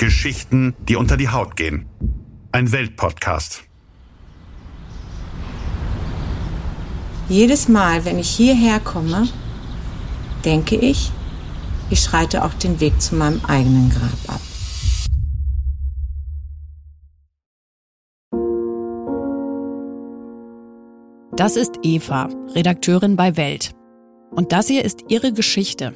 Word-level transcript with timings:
Geschichten, 0.00 0.74
die 0.88 0.96
unter 0.96 1.18
die 1.18 1.28
Haut 1.28 1.56
gehen. 1.56 1.84
Ein 2.52 2.72
Weltpodcast. 2.72 3.64
Jedes 7.28 7.68
Mal, 7.68 8.06
wenn 8.06 8.18
ich 8.18 8.30
hierher 8.30 8.80
komme, 8.80 9.28
denke 10.46 10.76
ich, 10.76 11.12
ich 11.90 12.00
schreite 12.00 12.46
auch 12.46 12.54
den 12.54 12.80
Weg 12.80 12.98
zu 13.02 13.14
meinem 13.14 13.44
eigenen 13.44 13.90
Grab 13.90 14.36
ab. 14.36 14.40
Das 21.36 21.56
ist 21.56 21.74
Eva, 21.82 22.30
Redakteurin 22.54 23.16
bei 23.16 23.36
Welt. 23.36 23.72
Und 24.30 24.52
das 24.52 24.66
hier 24.66 24.82
ist 24.82 25.04
ihre 25.08 25.34
Geschichte. 25.34 25.92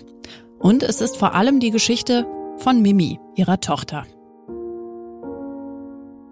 Und 0.58 0.82
es 0.82 1.00
ist 1.00 1.16
vor 1.16 1.34
allem 1.34 1.58
die 1.58 1.70
Geschichte 1.70 2.26
von 2.56 2.80
Mimi, 2.82 3.18
ihrer 3.34 3.60
Tochter. 3.60 4.04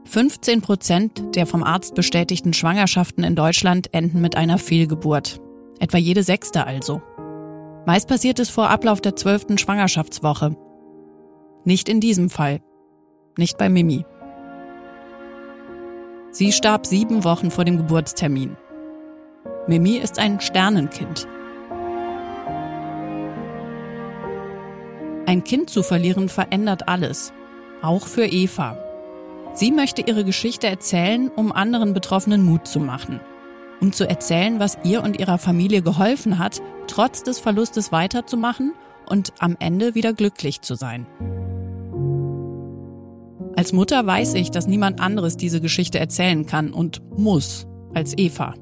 15 0.05 0.61
Prozent 0.61 1.37
der 1.37 1.47
vom 1.47 1.63
Arzt 1.63 1.95
bestätigten 1.95 2.53
Schwangerschaften 2.53 3.25
in 3.25 3.35
Deutschland 3.35 3.93
enden 3.95 4.21
mit 4.21 4.37
einer 4.37 4.59
Fehlgeburt. 4.59 5.41
Etwa 5.79 5.99
jede 5.99 6.23
sechste 6.23 6.67
also. 6.67 7.03
Meist 7.87 8.09
passiert 8.09 8.39
es 8.39 8.51
vor 8.51 8.71
Ablauf 8.71 9.01
der 9.01 9.17
zwölften 9.17 9.59
Schwangerschaftswoche. 9.59 10.57
Nicht 11.65 11.89
in 11.89 12.01
diesem 12.01 12.31
Fall. 12.31 12.61
Nicht 13.37 13.59
bei 13.59 13.69
Mimi. 13.69 14.05
Sie 16.31 16.53
starb 16.53 16.87
sieben 16.87 17.25
Wochen 17.25 17.51
vor 17.51 17.65
dem 17.65 17.77
Geburtstermin. 17.77 18.57
Mimi 19.67 19.97
ist 19.97 20.19
ein 20.19 20.41
Sternenkind. 20.41 21.27
Ein 25.33 25.45
Kind 25.45 25.71
zu 25.71 25.83
verlieren 25.83 26.29
verändert 26.29 26.89
alles. 26.89 27.33
Auch 27.81 28.07
für 28.07 28.27
Eva. 28.27 28.77
Sie 29.55 29.73
möchte 29.73 30.03
ihre 30.03 30.27
Geschichte 30.27 30.67
erzählen, 30.67 31.31
um 31.35 31.53
anderen 31.53 31.95
Betroffenen 31.95 32.45
Mut 32.45 32.69
zu 32.69 32.81
machen. 32.81 33.19
Um 33.81 33.95
zu 33.95 34.07
erzählen, 34.07 34.61
was 34.61 34.77
ihr 34.85 35.03
und 35.03 35.19
ihrer 35.19 35.39
Familie 35.39 35.81
geholfen 35.81 36.39
hat, 36.39 36.61
trotz 36.87 37.23
des 37.23 37.39
Verlustes 37.39 37.93
weiterzumachen 37.93 38.75
und 39.07 39.33
am 39.39 39.57
Ende 39.59 39.95
wieder 39.95 40.13
glücklich 40.13 40.61
zu 40.61 40.75
sein. 40.75 41.07
Als 43.57 43.73
Mutter 43.73 44.07
weiß 44.07 44.35
ich, 44.35 44.51
dass 44.51 44.67
niemand 44.67 45.01
anderes 45.01 45.39
diese 45.39 45.63
Geschichte 45.63 45.99
erzählen 45.99 46.45
kann 46.45 46.75
und 46.75 47.01
muss 47.19 47.67
als 47.95 48.13
Eva. 48.19 48.53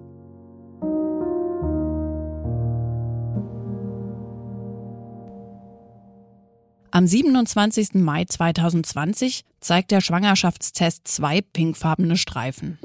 Am 6.92 7.06
27. 7.06 7.94
Mai 7.94 8.24
2020 8.24 9.44
zeigt 9.60 9.92
der 9.92 10.00
Schwangerschaftstest 10.00 11.06
zwei 11.06 11.40
pinkfarbene 11.40 12.16
Streifen. 12.16 12.78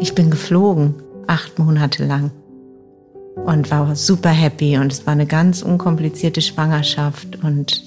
Ich 0.00 0.14
bin 0.14 0.30
geflogen, 0.30 0.96
acht 1.26 1.58
Monate 1.58 2.04
lang. 2.04 2.30
Und 3.36 3.70
war 3.70 3.96
super 3.96 4.28
happy 4.28 4.76
und 4.76 4.92
es 4.92 5.06
war 5.06 5.14
eine 5.14 5.26
ganz 5.26 5.62
unkomplizierte 5.62 6.42
Schwangerschaft. 6.42 7.42
Und 7.42 7.82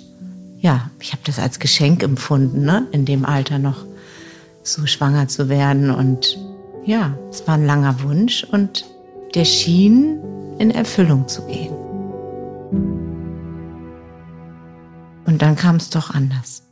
ja, 0.60 0.90
ich 1.00 1.12
habe 1.12 1.22
das 1.26 1.38
als 1.38 1.60
Geschenk 1.60 2.02
empfunden, 2.02 2.66
ne? 2.66 2.88
in 2.92 3.06
dem 3.06 3.24
Alter 3.24 3.60
noch 3.60 3.86
so 4.64 4.88
schwanger 4.88 5.28
zu 5.28 5.48
werden. 5.48 5.92
Und 5.92 6.40
ja, 6.86 7.16
es 7.30 7.48
war 7.48 7.54
ein 7.54 7.68
langer 7.68 8.02
Wunsch 8.02 8.44
und 8.44 8.86
der 9.36 9.46
schien 9.46 10.20
in 10.58 10.72
Erfüllung 10.72 11.28
zu 11.28 11.46
gehen. 11.46 11.77
Und 15.26 15.42
dann 15.42 15.56
kam 15.56 15.76
es 15.78 15.90
doch 15.90 16.10
anders. 16.10 16.64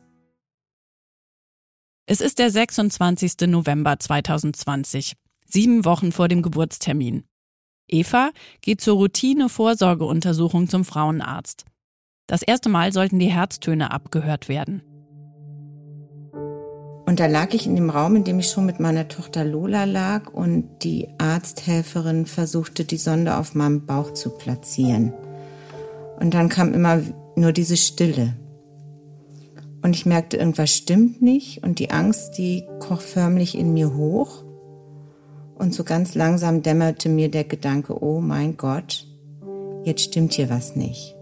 Es 2.07 2.21
ist 2.21 2.39
der 2.39 2.51
26. 2.51 3.47
November 3.47 3.99
2020, 3.99 5.13
sieben 5.45 5.85
Wochen 5.85 6.11
vor 6.11 6.27
dem 6.27 6.41
Geburtstermin. 6.41 7.23
Eva 7.87 8.31
geht 8.61 8.81
zur 8.81 8.97
Routine-Vorsorgeuntersuchung 8.97 10.69
zum 10.69 10.85
Frauenarzt. 10.85 11.65
Das 12.27 12.41
erste 12.41 12.69
Mal 12.69 12.93
sollten 12.93 13.19
die 13.19 13.31
Herztöne 13.31 13.91
abgehört 13.91 14.49
werden. 14.49 14.81
Und 17.07 17.19
da 17.19 17.27
lag 17.27 17.53
ich 17.53 17.67
in 17.67 17.75
dem 17.75 17.91
Raum, 17.91 18.15
in 18.15 18.23
dem 18.23 18.39
ich 18.39 18.49
schon 18.49 18.65
mit 18.65 18.79
meiner 18.79 19.07
Tochter 19.07 19.45
Lola 19.45 19.83
lag 19.83 20.33
und 20.33 20.79
die 20.83 21.07
Arzthelferin 21.19 22.25
versuchte, 22.25 22.83
die 22.83 22.97
Sonde 22.97 23.37
auf 23.37 23.53
meinem 23.53 23.85
Bauch 23.85 24.13
zu 24.13 24.31
platzieren. 24.31 25.13
Und 26.19 26.33
dann 26.33 26.49
kam 26.49 26.73
immer 26.73 27.01
nur 27.35 27.51
diese 27.51 27.77
Stille. 27.77 28.35
Und 29.81 29.95
ich 29.95 30.05
merkte, 30.05 30.37
irgendwas 30.37 30.71
stimmt 30.71 31.21
nicht 31.21 31.63
und 31.63 31.79
die 31.79 31.91
Angst, 31.91 32.37
die 32.37 32.65
kroch 32.79 33.01
förmlich 33.01 33.57
in 33.57 33.73
mir 33.73 33.95
hoch. 33.95 34.43
Und 35.55 35.73
so 35.73 35.83
ganz 35.83 36.15
langsam 36.15 36.63
dämmerte 36.63 37.07
mir 37.07 37.29
der 37.29 37.43
Gedanke, 37.43 38.01
oh 38.01 38.19
mein 38.19 38.57
Gott, 38.57 39.07
jetzt 39.83 40.01
stimmt 40.01 40.33
hier 40.33 40.49
was 40.49 40.75
nicht. 40.75 41.15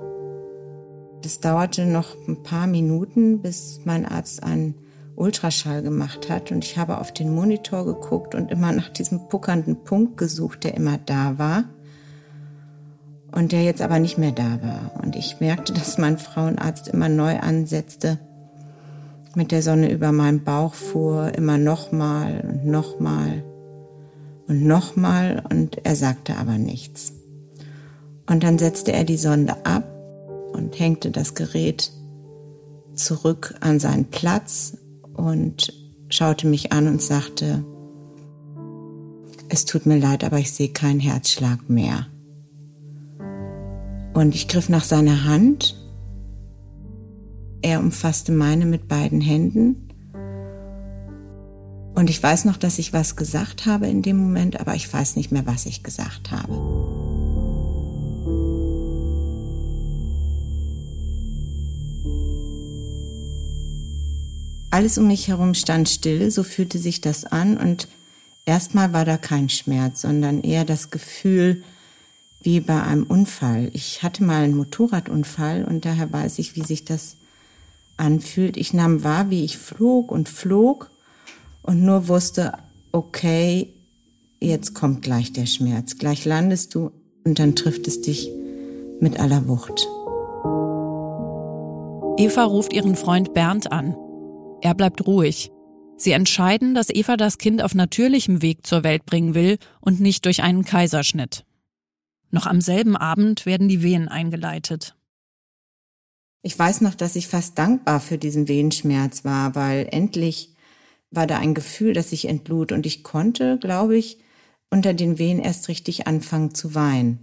Das 1.22 1.40
dauerte 1.40 1.86
noch 1.86 2.16
ein 2.28 2.42
paar 2.44 2.68
Minuten, 2.68 3.42
bis 3.42 3.82
mein 3.84 4.06
Arzt 4.06 4.44
einen 4.44 4.76
Ultraschall 5.16 5.84
gemacht 5.84 6.30
hat 6.30 6.52
und 6.52 6.64
ich 6.64 6.78
habe 6.78 6.98
auf 6.98 7.14
den 7.14 7.34
Monitor 7.34 7.86
geguckt 7.86 8.34
und 8.34 8.50
immer 8.50 8.72
nach 8.72 8.90
diesem 8.90 9.28
puckernden 9.28 9.84
Punkt 9.84 10.18
gesucht, 10.18 10.64
der 10.64 10.76
immer 10.76 10.98
da 10.98 11.38
war 11.38 11.66
und 13.34 13.52
der 13.52 13.64
jetzt 13.64 13.82
aber 13.82 14.00
nicht 14.00 14.18
mehr 14.18 14.32
da 14.32 14.60
war. 14.62 15.04
Und 15.04 15.16
ich 15.16 15.40
merkte, 15.40 15.74
dass 15.74 15.98
mein 15.98 16.18
Frauenarzt 16.18 16.88
immer 16.88 17.10
neu 17.10 17.40
ansetzte 17.40 18.20
mit 19.36 19.52
der 19.52 19.64
Sonne 19.64 19.92
über 19.92 20.12
meinen 20.12 20.44
Bauch 20.44 20.76
fuhr, 20.76 21.34
immer 21.36 21.58
nochmal 21.58 22.44
und 22.48 22.66
nochmal 22.66 23.44
und 24.48 24.64
nochmal 24.66 25.44
und 25.50 25.86
er 25.86 25.96
sagte 25.96 26.38
aber 26.38 26.58
nichts. 26.58 27.14
Und 28.28 28.44
dann 28.44 28.60
setzte 28.60 28.94
er 28.94 29.04
die 29.04 29.18
Sonde 29.18 29.66
ab 29.66 29.86
und 30.54 30.78
hängte 30.80 31.12
das 31.12 31.34
Gerät 31.34 31.92
zurück 32.94 33.56
an 33.60 33.80
seinen 33.80 34.06
Platz 34.06 34.78
und 35.14 35.74
schaute 36.10 36.48
mich 36.48 36.72
an 36.72 36.88
und 36.88 37.02
sagte, 37.02 37.66
es 39.50 39.66
tut 39.66 39.86
mir 39.86 39.98
leid, 39.98 40.24
aber 40.24 40.38
ich 40.38 40.52
sehe 40.52 40.70
keinen 40.70 41.00
Herzschlag 41.00 41.70
mehr. 41.70 42.08
Und 44.14 44.36
ich 44.36 44.48
griff 44.48 44.70
nach 44.70 44.84
seiner 44.84 45.26
Hand 45.26 45.76
er 47.64 47.80
umfasste 47.80 48.34
meine 48.34 48.66
mit 48.66 48.90
beiden 48.90 49.22
Händen. 49.22 49.88
Und 51.96 52.10
ich 52.10 52.22
weiß 52.22 52.44
noch, 52.46 52.58
dass 52.58 52.78
ich 52.78 52.92
was 52.92 53.16
gesagt 53.16 53.66
habe 53.66 53.88
in 53.88 54.02
dem 54.02 54.18
Moment, 54.18 54.60
aber 54.60 54.76
ich 54.76 54.92
weiß 54.92 55.16
nicht 55.16 55.32
mehr, 55.32 55.46
was 55.46 55.66
ich 55.66 55.82
gesagt 55.82 56.32
habe. 56.32 56.52
Alles 64.72 64.98
um 64.98 65.08
mich 65.08 65.28
herum 65.28 65.54
stand 65.54 65.88
still, 65.88 66.32
so 66.32 66.44
fühlte 66.44 66.80
sich 66.80 67.00
das 67.00 67.26
an 67.26 67.58
und 67.58 67.88
erstmal 68.46 68.92
war 68.92 69.06
da 69.06 69.18
kein 69.18 69.48
Schmerz, 69.48 70.02
sondern 70.02 70.42
eher 70.42 70.66
das 70.66 70.90
Gefühl 70.90 71.64
wie 72.44 72.60
bei 72.60 72.82
einem 72.84 73.04
Unfall. 73.04 73.70
Ich 73.74 74.04
hatte 74.04 74.24
mal 74.24 74.44
einen 74.44 74.56
Motorradunfall 74.56 75.66
und 75.66 75.86
daher 75.86 76.12
weiß 76.12 76.40
ich, 76.40 76.56
wie 76.56 76.64
sich 76.64 76.86
das 76.86 77.18
anfühlt. 77.98 78.58
Ich 78.58 78.74
nahm 78.74 79.04
wahr, 79.04 79.30
wie 79.30 79.44
ich 79.44 79.58
flog 79.58 80.12
und 80.12 80.30
flog 80.30 80.92
und 81.62 81.82
nur 81.84 82.08
wusste, 82.08 82.54
okay, 82.92 83.74
jetzt 84.40 84.74
kommt 84.74 85.02
gleich 85.02 85.32
der 85.34 85.46
Schmerz. 85.46 85.98
Gleich 85.98 86.26
landest 86.26 86.76
du 86.76 86.92
und 87.24 87.40
dann 87.40 87.56
trifft 87.56 87.88
es 87.88 88.02
dich 88.02 88.30
mit 89.00 89.20
aller 89.20 89.48
Wucht. 89.48 89.88
Eva 92.18 92.44
ruft 92.44 92.74
ihren 92.74 92.96
Freund 92.96 93.34
Bernd 93.34 93.72
an. 93.72 93.96
Er 94.62 94.76
bleibt 94.76 95.08
ruhig. 95.08 95.52
Sie 95.98 96.12
entscheiden, 96.12 96.76
dass 96.76 96.90
Eva 96.90 97.18
das 97.18 97.38
Kind 97.38 97.64
auf 97.64 97.74
natürlichem 97.74 98.42
Weg 98.42 98.66
zur 98.68 98.84
Welt 98.84 99.06
bringen 99.06 99.34
will 99.36 99.58
und 99.80 100.00
nicht 100.00 100.26
durch 100.26 100.44
einen 100.44 100.66
Kaiserschnitt. 100.66 101.46
Noch 102.34 102.48
am 102.48 102.62
selben 102.62 102.98
Abend 102.98 103.46
werden 103.46 103.68
die 103.68 103.84
Wehen 103.84 104.08
eingeleitet. 104.10 104.96
Ich 106.42 106.58
weiß 106.58 106.82
noch, 106.82 106.96
dass 106.96 107.16
ich 107.16 107.28
fast 107.28 107.60
dankbar 107.60 108.00
für 108.00 108.18
diesen 108.18 108.48
Wehenschmerz 108.48 109.24
war, 109.24 109.54
weil 109.54 109.88
endlich 109.92 110.56
war 111.12 111.28
da 111.28 111.38
ein 111.38 111.54
Gefühl, 111.54 111.94
dass 111.94 112.12
ich 112.12 112.28
entlud 112.28 112.72
und 112.72 112.88
ich 112.88 113.04
konnte, 113.04 113.60
glaube 113.60 113.96
ich, 113.96 114.18
unter 114.72 114.96
den 114.96 115.20
Wehen 115.20 115.38
erst 115.38 115.68
richtig 115.68 116.08
anfangen 116.08 116.56
zu 116.56 116.74
weinen. 116.74 117.20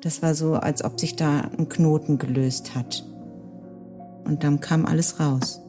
Das 0.00 0.20
war 0.20 0.34
so, 0.34 0.54
als 0.54 0.82
ob 0.82 0.98
sich 0.98 1.14
da 1.14 1.42
ein 1.56 1.68
Knoten 1.68 2.18
gelöst 2.18 2.74
hat. 2.74 3.06
Und 4.24 4.42
dann 4.42 4.58
kam 4.58 4.84
alles 4.84 5.20
raus. 5.20 5.60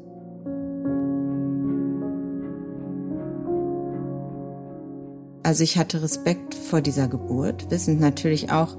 Also 5.45 5.63
ich 5.63 5.77
hatte 5.77 6.01
Respekt 6.01 6.55
vor 6.55 6.81
dieser 6.81 7.07
Geburt, 7.07 7.69
wissend 7.69 7.99
natürlich 8.01 8.51
auch, 8.51 8.77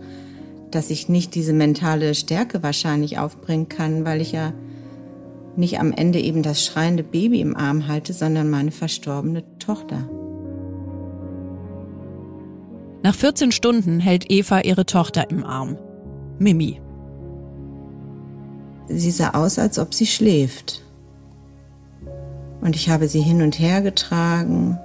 dass 0.72 0.90
ich 0.90 1.08
nicht 1.08 1.36
diese 1.36 1.52
mentale 1.52 2.12
Stärke 2.16 2.64
wahrscheinlich 2.64 3.20
aufbringen 3.20 3.68
kann, 3.68 4.04
weil 4.04 4.20
ich 4.20 4.32
ja 4.32 4.52
nicht 5.54 5.78
am 5.78 5.92
Ende 5.92 6.18
eben 6.18 6.42
das 6.42 6.64
schreiende 6.64 7.04
Baby 7.04 7.40
im 7.40 7.56
Arm 7.56 7.86
halte, 7.86 8.12
sondern 8.12 8.50
meine 8.50 8.72
verstorbene 8.72 9.44
Tochter. 9.60 10.10
Nach 13.04 13.14
14 13.14 13.52
Stunden 13.52 14.00
hält 14.00 14.28
Eva 14.28 14.58
ihre 14.58 14.86
Tochter 14.86 15.30
im 15.30 15.44
Arm. 15.44 15.78
Mimi. 16.40 16.80
Sie 18.88 19.12
sah 19.12 19.34
aus, 19.34 19.60
als 19.60 19.78
ob 19.78 19.94
sie 19.94 20.06
schläft. 20.06 20.82
Und 22.60 22.74
ich 22.74 22.90
habe 22.90 23.06
sie 23.06 23.20
hin 23.20 23.40
und 23.40 23.60
her 23.60 23.82
getragen. 23.82 24.80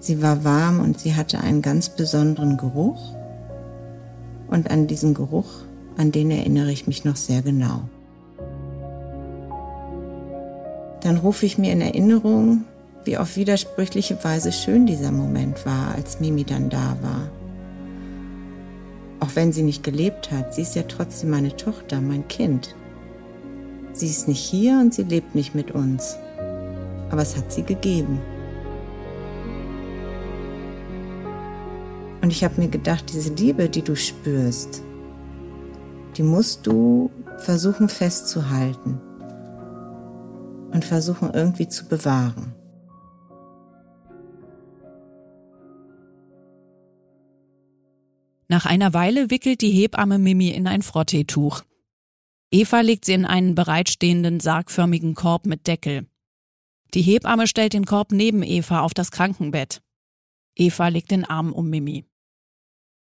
Sie 0.00 0.22
war 0.22 0.44
warm 0.44 0.80
und 0.80 1.00
sie 1.00 1.14
hatte 1.14 1.40
einen 1.40 1.62
ganz 1.62 1.88
besonderen 1.88 2.56
Geruch. 2.56 3.14
Und 4.48 4.70
an 4.70 4.86
diesen 4.86 5.14
Geruch, 5.14 5.62
an 5.96 6.12
den 6.12 6.30
erinnere 6.30 6.70
ich 6.70 6.86
mich 6.86 7.04
noch 7.04 7.16
sehr 7.16 7.42
genau. 7.42 7.82
Dann 11.02 11.16
rufe 11.18 11.46
ich 11.46 11.58
mir 11.58 11.72
in 11.72 11.80
Erinnerung, 11.80 12.64
wie 13.04 13.18
auf 13.18 13.36
widersprüchliche 13.36 14.22
Weise 14.22 14.52
schön 14.52 14.86
dieser 14.86 15.12
Moment 15.12 15.64
war, 15.64 15.94
als 15.94 16.20
Mimi 16.20 16.44
dann 16.44 16.70
da 16.70 16.96
war. 17.02 17.30
Auch 19.20 19.34
wenn 19.34 19.52
sie 19.52 19.62
nicht 19.62 19.82
gelebt 19.82 20.30
hat, 20.30 20.54
sie 20.54 20.62
ist 20.62 20.76
ja 20.76 20.82
trotzdem 20.82 21.30
meine 21.30 21.56
Tochter, 21.56 22.00
mein 22.00 22.28
Kind. 22.28 22.74
Sie 23.92 24.06
ist 24.06 24.28
nicht 24.28 24.40
hier 24.40 24.78
und 24.80 24.94
sie 24.94 25.02
lebt 25.02 25.34
nicht 25.34 25.54
mit 25.54 25.72
uns. 25.72 26.16
Aber 27.10 27.22
es 27.22 27.36
hat 27.36 27.50
sie 27.50 27.62
gegeben. 27.62 28.20
Und 32.28 32.32
ich 32.32 32.44
habe 32.44 32.60
mir 32.60 32.68
gedacht, 32.68 33.10
diese 33.10 33.32
Liebe, 33.32 33.70
die 33.70 33.80
du 33.80 33.96
spürst, 33.96 34.82
die 36.18 36.22
musst 36.22 36.66
du 36.66 37.10
versuchen 37.38 37.88
festzuhalten 37.88 39.00
und 40.70 40.84
versuchen 40.84 41.32
irgendwie 41.32 41.68
zu 41.68 41.88
bewahren. 41.88 42.54
Nach 48.48 48.66
einer 48.66 48.92
Weile 48.92 49.30
wickelt 49.30 49.62
die 49.62 49.70
Hebamme 49.70 50.18
Mimi 50.18 50.50
in 50.50 50.66
ein 50.66 50.82
Frotteetuch. 50.82 51.62
Eva 52.50 52.82
legt 52.82 53.06
sie 53.06 53.14
in 53.14 53.24
einen 53.24 53.54
bereitstehenden 53.54 54.40
sargförmigen 54.40 55.14
Korb 55.14 55.46
mit 55.46 55.66
Deckel. 55.66 56.06
Die 56.92 57.00
Hebamme 57.00 57.46
stellt 57.46 57.72
den 57.72 57.86
Korb 57.86 58.12
neben 58.12 58.42
Eva 58.42 58.80
auf 58.80 58.92
das 58.92 59.12
Krankenbett. 59.12 59.80
Eva 60.56 60.88
legt 60.88 61.10
den 61.10 61.24
Arm 61.24 61.54
um 61.54 61.70
Mimi. 61.70 62.04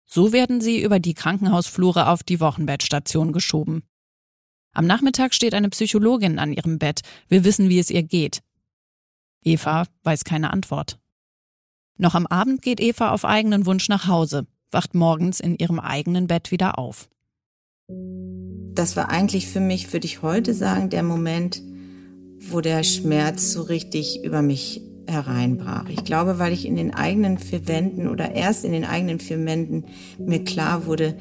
So 0.09 0.31
werden 0.31 0.61
sie 0.61 0.81
über 0.81 0.99
die 0.99 1.13
Krankenhausflure 1.13 2.07
auf 2.07 2.23
die 2.23 2.39
Wochenbettstation 2.39 3.33
geschoben. 3.33 3.83
Am 4.73 4.85
Nachmittag 4.85 5.33
steht 5.33 5.53
eine 5.53 5.69
Psychologin 5.69 6.39
an 6.39 6.53
ihrem 6.53 6.79
Bett, 6.79 7.01
will 7.27 7.43
wissen, 7.43 7.67
wie 7.67 7.79
es 7.79 7.89
ihr 7.89 8.03
geht. 8.03 8.41
Eva 9.43 9.85
weiß 10.03 10.23
keine 10.23 10.51
Antwort. 10.51 10.97
Noch 11.97 12.15
am 12.15 12.27
Abend 12.27 12.61
geht 12.61 12.79
Eva 12.79 13.11
auf 13.11 13.25
eigenen 13.25 13.65
Wunsch 13.65 13.89
nach 13.89 14.07
Hause, 14.07 14.45
wacht 14.71 14.93
morgens 14.93 15.39
in 15.39 15.57
ihrem 15.57 15.79
eigenen 15.79 16.27
Bett 16.27 16.51
wieder 16.51 16.77
auf. 16.77 17.09
Das 17.89 18.95
war 18.95 19.09
eigentlich 19.09 19.47
für 19.47 19.59
mich, 19.59 19.91
würde 19.91 20.05
ich 20.05 20.21
heute 20.21 20.53
sagen, 20.53 20.89
der 20.89 21.03
Moment, 21.03 21.61
wo 22.39 22.61
der 22.61 22.83
Schmerz 22.83 23.51
so 23.51 23.63
richtig 23.63 24.23
über 24.23 24.41
mich 24.41 24.81
hereinbrach. 25.07 25.89
Ich 25.89 26.03
glaube, 26.03 26.39
weil 26.39 26.53
ich 26.53 26.65
in 26.65 26.75
den 26.75 26.93
eigenen 26.93 27.37
vier 27.37 27.67
Wänden 27.67 28.07
oder 28.07 28.33
erst 28.33 28.65
in 28.65 28.71
den 28.71 28.85
eigenen 28.85 29.19
vier 29.19 29.43
Wänden 29.45 29.85
mir 30.19 30.43
klar 30.43 30.85
wurde, 30.85 31.15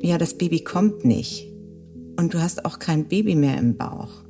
ja, 0.00 0.18
das 0.18 0.34
Baby 0.34 0.60
kommt 0.60 1.04
nicht. 1.04 1.50
Und 2.18 2.34
du 2.34 2.40
hast 2.40 2.64
auch 2.64 2.78
kein 2.78 3.06
Baby 3.06 3.34
mehr 3.34 3.58
im 3.58 3.76
Bauch. 3.76 4.24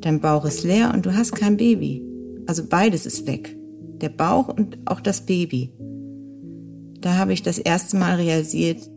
Dein 0.00 0.20
Bauch 0.20 0.44
ist 0.44 0.64
leer 0.64 0.92
und 0.94 1.06
du 1.06 1.16
hast 1.16 1.32
kein 1.32 1.56
Baby. 1.56 2.02
Also 2.46 2.64
beides 2.68 3.06
ist 3.06 3.26
weg. 3.26 3.56
Der 4.00 4.10
Bauch 4.10 4.48
und 4.48 4.78
auch 4.84 5.00
das 5.00 5.22
Baby. 5.22 5.72
Da 7.00 7.16
habe 7.16 7.32
ich 7.32 7.42
das 7.42 7.58
erste 7.58 7.96
Mal 7.96 8.16
realisiert, 8.16 8.90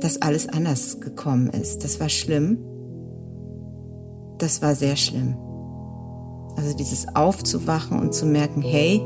dass 0.00 0.20
alles 0.20 0.48
anders 0.48 1.00
gekommen 1.00 1.48
ist. 1.50 1.84
Das 1.84 2.00
war 2.00 2.08
schlimm. 2.08 2.58
Das 4.38 4.62
war 4.62 4.74
sehr 4.74 4.96
schlimm. 4.96 5.36
Also 6.58 6.76
dieses 6.76 7.06
Aufzuwachen 7.14 8.00
und 8.00 8.12
zu 8.12 8.26
merken, 8.26 8.62
hey, 8.62 9.00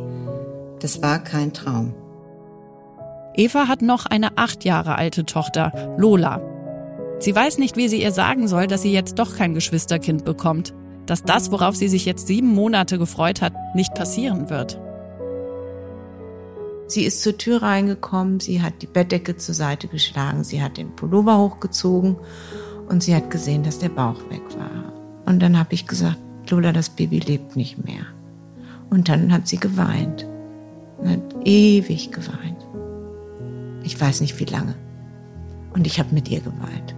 das 0.80 1.02
war 1.02 1.18
kein 1.18 1.52
Traum. 1.52 1.92
Eva 3.34 3.68
hat 3.68 3.82
noch 3.82 4.06
eine 4.06 4.38
acht 4.38 4.64
Jahre 4.64 4.96
alte 4.96 5.26
Tochter, 5.26 5.94
Lola. 5.98 6.40
Sie 7.18 7.36
weiß 7.36 7.58
nicht, 7.58 7.76
wie 7.76 7.88
sie 7.88 8.02
ihr 8.02 8.10
sagen 8.10 8.48
soll, 8.48 8.68
dass 8.68 8.80
sie 8.80 8.92
jetzt 8.92 9.18
doch 9.18 9.36
kein 9.36 9.52
Geschwisterkind 9.52 10.24
bekommt. 10.24 10.72
Dass 11.04 11.24
das, 11.24 11.52
worauf 11.52 11.76
sie 11.76 11.88
sich 11.88 12.06
jetzt 12.06 12.26
sieben 12.26 12.48
Monate 12.48 12.98
gefreut 12.98 13.42
hat, 13.42 13.52
nicht 13.74 13.94
passieren 13.94 14.48
wird. 14.48 14.80
Sie 16.86 17.04
ist 17.04 17.20
zur 17.20 17.36
Tür 17.36 17.62
reingekommen, 17.62 18.40
sie 18.40 18.62
hat 18.62 18.80
die 18.80 18.86
Bettdecke 18.86 19.36
zur 19.36 19.54
Seite 19.54 19.88
geschlagen, 19.88 20.42
sie 20.42 20.62
hat 20.62 20.78
den 20.78 20.96
Pullover 20.96 21.36
hochgezogen 21.36 22.16
und 22.88 23.02
sie 23.02 23.14
hat 23.14 23.30
gesehen, 23.30 23.62
dass 23.62 23.78
der 23.78 23.90
Bauch 23.90 24.30
weg 24.30 24.42
war. 24.56 24.92
Und 25.26 25.40
dann 25.40 25.58
habe 25.58 25.74
ich 25.74 25.86
gesagt, 25.86 26.18
Lola, 26.52 26.70
das 26.70 26.90
Baby 26.90 27.18
lebt 27.18 27.56
nicht 27.56 27.82
mehr. 27.82 28.04
Und 28.90 29.08
dann 29.08 29.32
hat 29.32 29.48
sie 29.48 29.56
geweint. 29.56 30.26
Hat 31.02 31.34
ewig 31.46 32.12
geweint. 32.12 32.66
Ich 33.82 33.98
weiß 33.98 34.20
nicht 34.20 34.38
wie 34.38 34.44
lange. 34.44 34.74
Und 35.72 35.86
ich 35.86 35.98
habe 35.98 36.14
mit 36.14 36.28
ihr 36.28 36.40
geweint. 36.40 36.94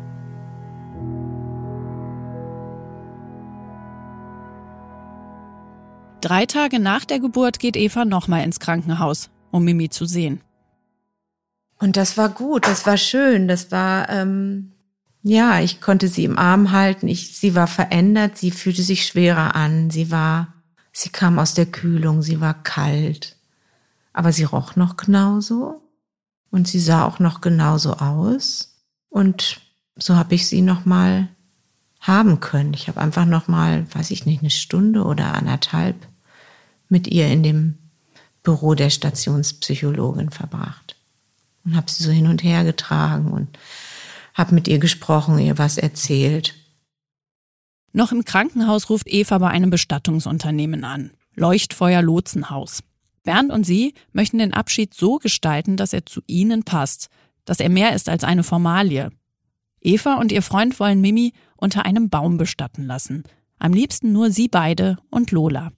Drei 6.21 6.47
Tage 6.47 6.81
nach 6.81 7.05
der 7.05 7.21
Geburt 7.21 7.61
geht 7.61 7.77
Eva 7.77 8.05
nochmal 8.05 8.43
ins 8.43 8.59
Krankenhaus, 8.59 9.31
um 9.53 9.65
Mimi 9.65 9.89
zu 9.89 10.05
sehen. 10.05 10.41
Und 11.79 11.97
das 11.97 12.19
war 12.19 12.29
gut, 12.29 12.67
das 12.67 12.87
war 12.87 12.97
schön, 12.97 13.47
das 13.47 13.71
war 13.71 14.09
ähm, 14.09 14.73
ja, 15.27 15.61
ich 15.61 15.81
konnte 15.81 16.09
sie 16.09 16.25
im 16.25 16.39
Arm 16.39 16.71
halten. 16.71 17.09
Ich, 17.09 17.35
sie 17.39 17.55
war 17.55 17.67
verändert, 17.67 18.37
sie 18.37 18.51
fühlte 18.51 18.83
sich 18.83 19.07
schwerer 19.07 19.55
an. 19.57 19.89
Sie 19.89 20.11
war, 20.11 20.53
sie 20.93 21.09
kam 21.09 21.39
aus 21.39 21.55
der 21.55 21.65
Kühlung, 21.65 22.21
sie 22.21 22.43
war 22.43 22.63
kalt. 22.63 23.37
Aber 24.13 24.33
sie 24.33 24.45
roch 24.45 24.77
noch 24.77 24.99
genauso. 24.99 25.81
Und 26.51 26.69
sie 26.69 26.79
sah 26.79 27.07
auch 27.07 27.21
noch 27.21 27.41
genauso 27.41 27.95
aus. 27.95 28.77
Und 29.09 29.63
so 29.97 30.15
habe 30.15 30.35
ich 30.35 30.47
sie 30.47 30.61
noch 30.61 30.85
mal 30.85 31.29
haben 32.01 32.41
können. 32.41 32.75
Ich 32.75 32.89
habe 32.89 33.01
einfach 33.01 33.25
noch 33.25 33.49
mal, 33.49 33.87
weiß 33.95 34.11
ich 34.11 34.27
nicht, 34.27 34.43
eine 34.43 34.51
Stunde 34.51 35.05
oder 35.05 35.33
anderthalb 35.33 35.97
mit 36.91 37.09
ihr 37.09 37.29
in 37.29 37.43
dem 37.43 37.79
Büro 38.43 38.75
der 38.75 38.91
Stationspsychologin 38.91 40.29
verbracht 40.29 40.97
und 41.65 41.77
habe 41.77 41.91
sie 41.91 42.05
so 42.05 42.11
hin 42.11 42.27
und 42.27 42.43
her 42.43 42.63
getragen 42.63 43.33
und 43.33 43.59
habe 44.35 44.55
mit 44.55 44.69
ihr 44.69 44.79
gesprochen, 44.79 45.39
ihr 45.39 45.57
was 45.57 45.79
erzählt. 45.79 46.55
Noch 47.93 48.11
im 48.11 48.25
Krankenhaus 48.25 48.91
ruft 48.91 49.07
Eva 49.07 49.39
bei 49.39 49.49
einem 49.49 49.71
Bestattungsunternehmen 49.71 50.85
an. 50.85 51.13
Leuchtfeuer 51.37 52.03
Lotsenhaus. 52.03 52.81
Bernd 53.23 53.51
und 53.53 53.65
sie 53.65 53.95
möchten 54.13 54.39
den 54.39 54.53
Abschied 54.53 54.93
so 54.93 55.19
gestalten, 55.19 55.77
dass 55.77 55.93
er 55.93 56.05
zu 56.05 56.21
ihnen 56.27 56.65
passt, 56.65 57.09
dass 57.45 57.61
er 57.61 57.69
mehr 57.69 57.95
ist 57.95 58.09
als 58.09 58.25
eine 58.25 58.43
Formalie. 58.43 59.11
Eva 59.81 60.15
und 60.15 60.33
ihr 60.33 60.43
Freund 60.43 60.79
wollen 60.81 61.01
Mimi 61.01 61.33
unter 61.57 61.85
einem 61.85 62.11
Baum 62.11 62.37
bestatten 62.37 62.85
lassen. 62.85 63.23
Am 63.59 63.73
liebsten 63.73 64.13
nur 64.13 64.31
sie 64.31 64.49
beide 64.49 64.99
und 65.11 65.31
Lola. 65.31 65.73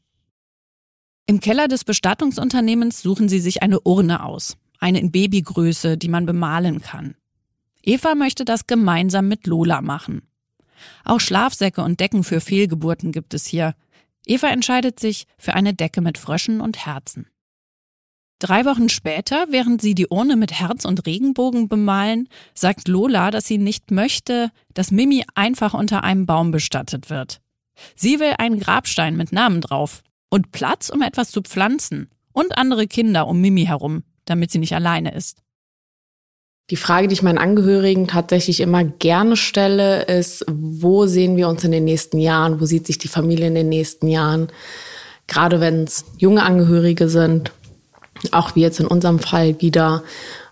Im 1.26 1.40
Keller 1.40 1.68
des 1.68 1.84
Bestattungsunternehmens 1.84 3.02
suchen 3.02 3.28
sie 3.28 3.40
sich 3.40 3.62
eine 3.62 3.80
Urne 3.80 4.24
aus. 4.24 4.56
Eine 4.78 5.00
in 5.00 5.10
Babygröße, 5.10 5.98
die 5.98 6.08
man 6.08 6.24
bemalen 6.24 6.80
kann. 6.80 7.16
Eva 7.86 8.16
möchte 8.16 8.44
das 8.44 8.66
gemeinsam 8.66 9.28
mit 9.28 9.46
Lola 9.46 9.80
machen. 9.80 10.22
Auch 11.04 11.20
Schlafsäcke 11.20 11.82
und 11.82 12.00
Decken 12.00 12.24
für 12.24 12.40
Fehlgeburten 12.40 13.12
gibt 13.12 13.32
es 13.32 13.46
hier. 13.46 13.74
Eva 14.26 14.48
entscheidet 14.48 14.98
sich 14.98 15.26
für 15.38 15.54
eine 15.54 15.72
Decke 15.72 16.00
mit 16.00 16.18
Fröschen 16.18 16.60
und 16.60 16.84
Herzen. 16.84 17.28
Drei 18.40 18.64
Wochen 18.66 18.88
später, 18.88 19.46
während 19.50 19.80
sie 19.80 19.94
die 19.94 20.08
Urne 20.08 20.36
mit 20.36 20.52
Herz 20.52 20.84
und 20.84 21.06
Regenbogen 21.06 21.68
bemalen, 21.68 22.28
sagt 22.54 22.88
Lola, 22.88 23.30
dass 23.30 23.46
sie 23.46 23.56
nicht 23.56 23.92
möchte, 23.92 24.50
dass 24.74 24.90
Mimi 24.90 25.24
einfach 25.34 25.72
unter 25.72 26.04
einem 26.04 26.26
Baum 26.26 26.50
bestattet 26.50 27.08
wird. 27.08 27.40
Sie 27.94 28.18
will 28.18 28.34
einen 28.36 28.58
Grabstein 28.58 29.16
mit 29.16 29.32
Namen 29.32 29.60
drauf 29.60 30.02
und 30.28 30.50
Platz, 30.50 30.90
um 30.90 31.02
etwas 31.02 31.30
zu 31.30 31.40
pflanzen 31.40 32.10
und 32.32 32.58
andere 32.58 32.88
Kinder 32.88 33.26
um 33.26 33.40
Mimi 33.40 33.64
herum, 33.64 34.02
damit 34.26 34.50
sie 34.50 34.58
nicht 34.58 34.74
alleine 34.74 35.14
ist. 35.14 35.45
Die 36.70 36.76
Frage, 36.76 37.06
die 37.06 37.12
ich 37.12 37.22
meinen 37.22 37.38
Angehörigen 37.38 38.08
tatsächlich 38.08 38.58
immer 38.58 38.82
gerne 38.82 39.36
stelle, 39.36 40.02
ist, 40.02 40.44
wo 40.48 41.06
sehen 41.06 41.36
wir 41.36 41.48
uns 41.48 41.62
in 41.62 41.70
den 41.70 41.84
nächsten 41.84 42.18
Jahren? 42.18 42.60
Wo 42.60 42.66
sieht 42.66 42.88
sich 42.88 42.98
die 42.98 43.06
Familie 43.06 43.46
in 43.46 43.54
den 43.54 43.68
nächsten 43.68 44.08
Jahren? 44.08 44.48
Gerade 45.28 45.60
wenn 45.60 45.84
es 45.84 46.04
junge 46.18 46.42
Angehörige 46.42 47.08
sind, 47.08 47.52
auch 48.32 48.56
wie 48.56 48.62
jetzt 48.62 48.80
in 48.80 48.88
unserem 48.88 49.20
Fall 49.20 49.60
wieder. 49.60 50.02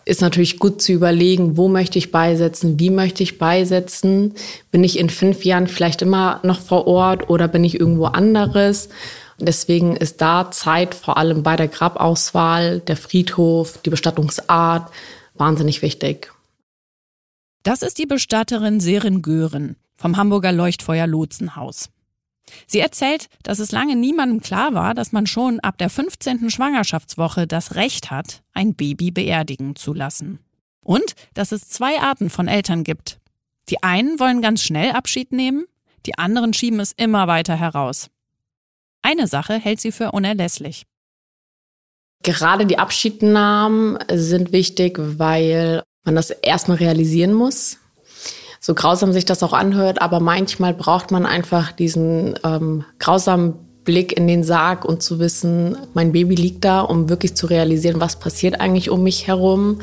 ist 0.05 0.21
natürlich 0.21 0.61
gut 0.61 0.83
zu 0.83 0.93
überlegen, 0.93 1.57
wo 1.57 1.67
möchte 1.67 1.99
ich 1.99 2.13
beisetzen, 2.13 2.79
wie 2.79 2.91
möchte 2.91 3.25
ich 3.25 3.39
beisetzen. 3.39 4.35
Bin 4.71 4.85
ich 4.85 4.99
in 5.01 5.11
fünf 5.11 5.45
Jahren 5.45 5.67
vielleicht 5.67 6.01
immer 6.01 6.39
noch 6.45 6.61
vor 6.61 6.87
Ort 6.87 7.29
oder 7.29 7.49
bin 7.49 7.65
ich 7.65 7.81
irgendwo 7.81 8.05
anderes? 8.05 8.89
Deswegen 9.41 9.97
ist 9.97 10.21
da 10.21 10.53
Zeit 10.53 10.95
vor 10.95 11.17
allem 11.17 11.43
bei 11.43 11.57
der 11.57 11.67
Grabauswahl, 11.67 12.79
der 12.81 12.97
Friedhof, 12.97 13.79
die 13.85 13.91
Bestattungsart 13.91 14.93
wahnsinnig 15.35 15.83
wichtig. 15.83 16.33
Das 17.63 17.83
ist 17.83 17.99
die 17.99 18.07
Bestatterin 18.07 18.81
Serin 18.81 19.23
Gören 19.23 19.77
vom 19.97 20.17
Hamburger 20.17 20.53
Leuchtfeuer 20.53 21.07
Lotsenhaus. 21.07 21.91
Sie 22.67 22.81
erzählt, 22.81 23.29
dass 23.43 23.59
es 23.59 23.73
lange 23.73 23.97
niemandem 23.97 24.41
klar 24.41 24.75
war, 24.75 24.95
dass 24.95 25.13
man 25.13 25.27
schon 25.27 25.61
ab 25.61 25.79
der 25.79 25.91
15. 25.91 26.51
Schwangerschaftswoche 26.51 27.47
das 27.47 27.75
Recht 27.75 28.11
hat, 28.11 28.43
ein 28.53 28.75
Baby 28.75 29.11
beerdigen 29.11 29.77
zu 29.77 29.95
lassen. 29.95 30.41
Und 30.83 31.15
dass 31.33 31.53
es 31.53 31.69
zwei 31.69 32.01
Arten 32.01 32.29
von 32.29 32.49
Eltern 32.49 32.85
gibt. 32.85 33.19
Die 33.71 33.83
einen 33.83 34.21
wollen 34.21 34.43
ganz 34.43 34.63
schnell 34.63 34.91
Abschied 34.93 35.33
nehmen, 35.33 35.65
die 36.05 36.19
anderen 36.19 36.53
schieben 36.53 36.81
es 36.81 36.93
immer 36.93 37.27
weiter 37.29 37.57
heraus. 37.57 38.11
Eine 39.01 39.27
Sache 39.27 39.55
hält 39.55 39.81
sie 39.81 39.93
für 39.93 40.13
unerlässlich. 40.13 40.85
Gerade 42.25 42.67
die 42.67 42.79
Abschiednahmen 42.79 43.99
sind 44.13 44.53
wichtig, 44.53 44.99
weil 44.99 45.83
man 46.05 46.17
das 46.17 46.31
erstmal 46.31 46.79
realisieren 46.79 47.33
muss 47.33 47.79
so 48.65 48.73
grausam 48.73 49.13
sich 49.13 49.27
das 49.27 49.43
auch 49.43 49.53
anhört, 49.53 50.01
aber 50.01 50.21
manchmal 50.21 50.73
braucht 50.73 51.11
man 51.11 51.27
einfach 51.27 51.71
diesen 51.71 52.39
ähm, 52.45 52.87
grausamen 52.99 53.53
Blick 53.85 54.17
in 54.17 54.27
den 54.27 54.43
Sarg 54.43 54.87
und 54.87 55.03
zu 55.03 55.19
wissen, 55.19 55.77
mein 55.93 56.13
Baby 56.13 56.35
liegt 56.35 56.65
da, 56.65 56.81
um 56.81 57.11
wirklich 57.11 57.35
zu 57.35 57.47
realisieren, 57.47 58.01
was 58.01 58.17
passiert 58.17 58.63
eigentlich 58.63 58.89
um 58.89 59.03
mich 59.03 59.27
herum. 59.27 59.83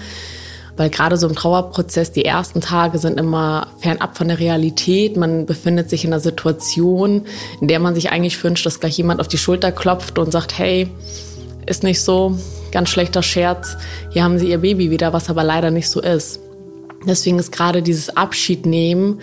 Weil 0.77 0.89
gerade 0.89 1.17
so 1.17 1.27
im 1.27 1.35
Trauerprozess, 1.35 2.11
die 2.11 2.25
ersten 2.25 2.59
Tage 2.59 2.97
sind 2.97 3.19
immer 3.19 3.67
fernab 3.77 4.17
von 4.17 4.29
der 4.29 4.39
Realität. 4.39 5.15
Man 5.15 5.45
befindet 5.45 5.91
sich 5.91 6.03
in 6.03 6.11
einer 6.11 6.19
Situation, 6.19 7.25
in 7.59 7.67
der 7.67 7.79
man 7.79 7.93
sich 7.93 8.11
eigentlich 8.11 8.43
wünscht, 8.43 8.65
dass 8.65 8.79
gleich 8.79 8.97
jemand 8.97 9.19
auf 9.19 9.27
die 9.27 9.37
Schulter 9.37 9.71
klopft 9.71 10.17
und 10.17 10.31
sagt, 10.31 10.57
hey, 10.57 10.89
ist 11.65 11.83
nicht 11.83 12.01
so, 12.01 12.37
ganz 12.71 12.89
schlechter 12.89 13.23
Scherz, 13.23 13.77
hier 14.11 14.23
haben 14.23 14.39
Sie 14.39 14.49
Ihr 14.49 14.59
Baby 14.59 14.91
wieder, 14.91 15.13
was 15.13 15.29
aber 15.29 15.43
leider 15.43 15.71
nicht 15.71 15.89
so 15.89 16.01
ist. 16.01 16.39
Deswegen 17.05 17.39
ist 17.39 17.51
gerade 17.51 17.81
dieses 17.81 18.15
Abschied 18.15 18.65
nehmen, 18.65 19.21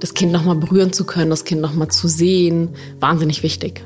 das 0.00 0.14
Kind 0.14 0.32
nochmal 0.32 0.56
berühren 0.56 0.92
zu 0.92 1.04
können, 1.04 1.30
das 1.30 1.44
Kind 1.44 1.60
nochmal 1.60 1.88
zu 1.88 2.08
sehen, 2.08 2.70
wahnsinnig 3.00 3.42
wichtig. 3.42 3.84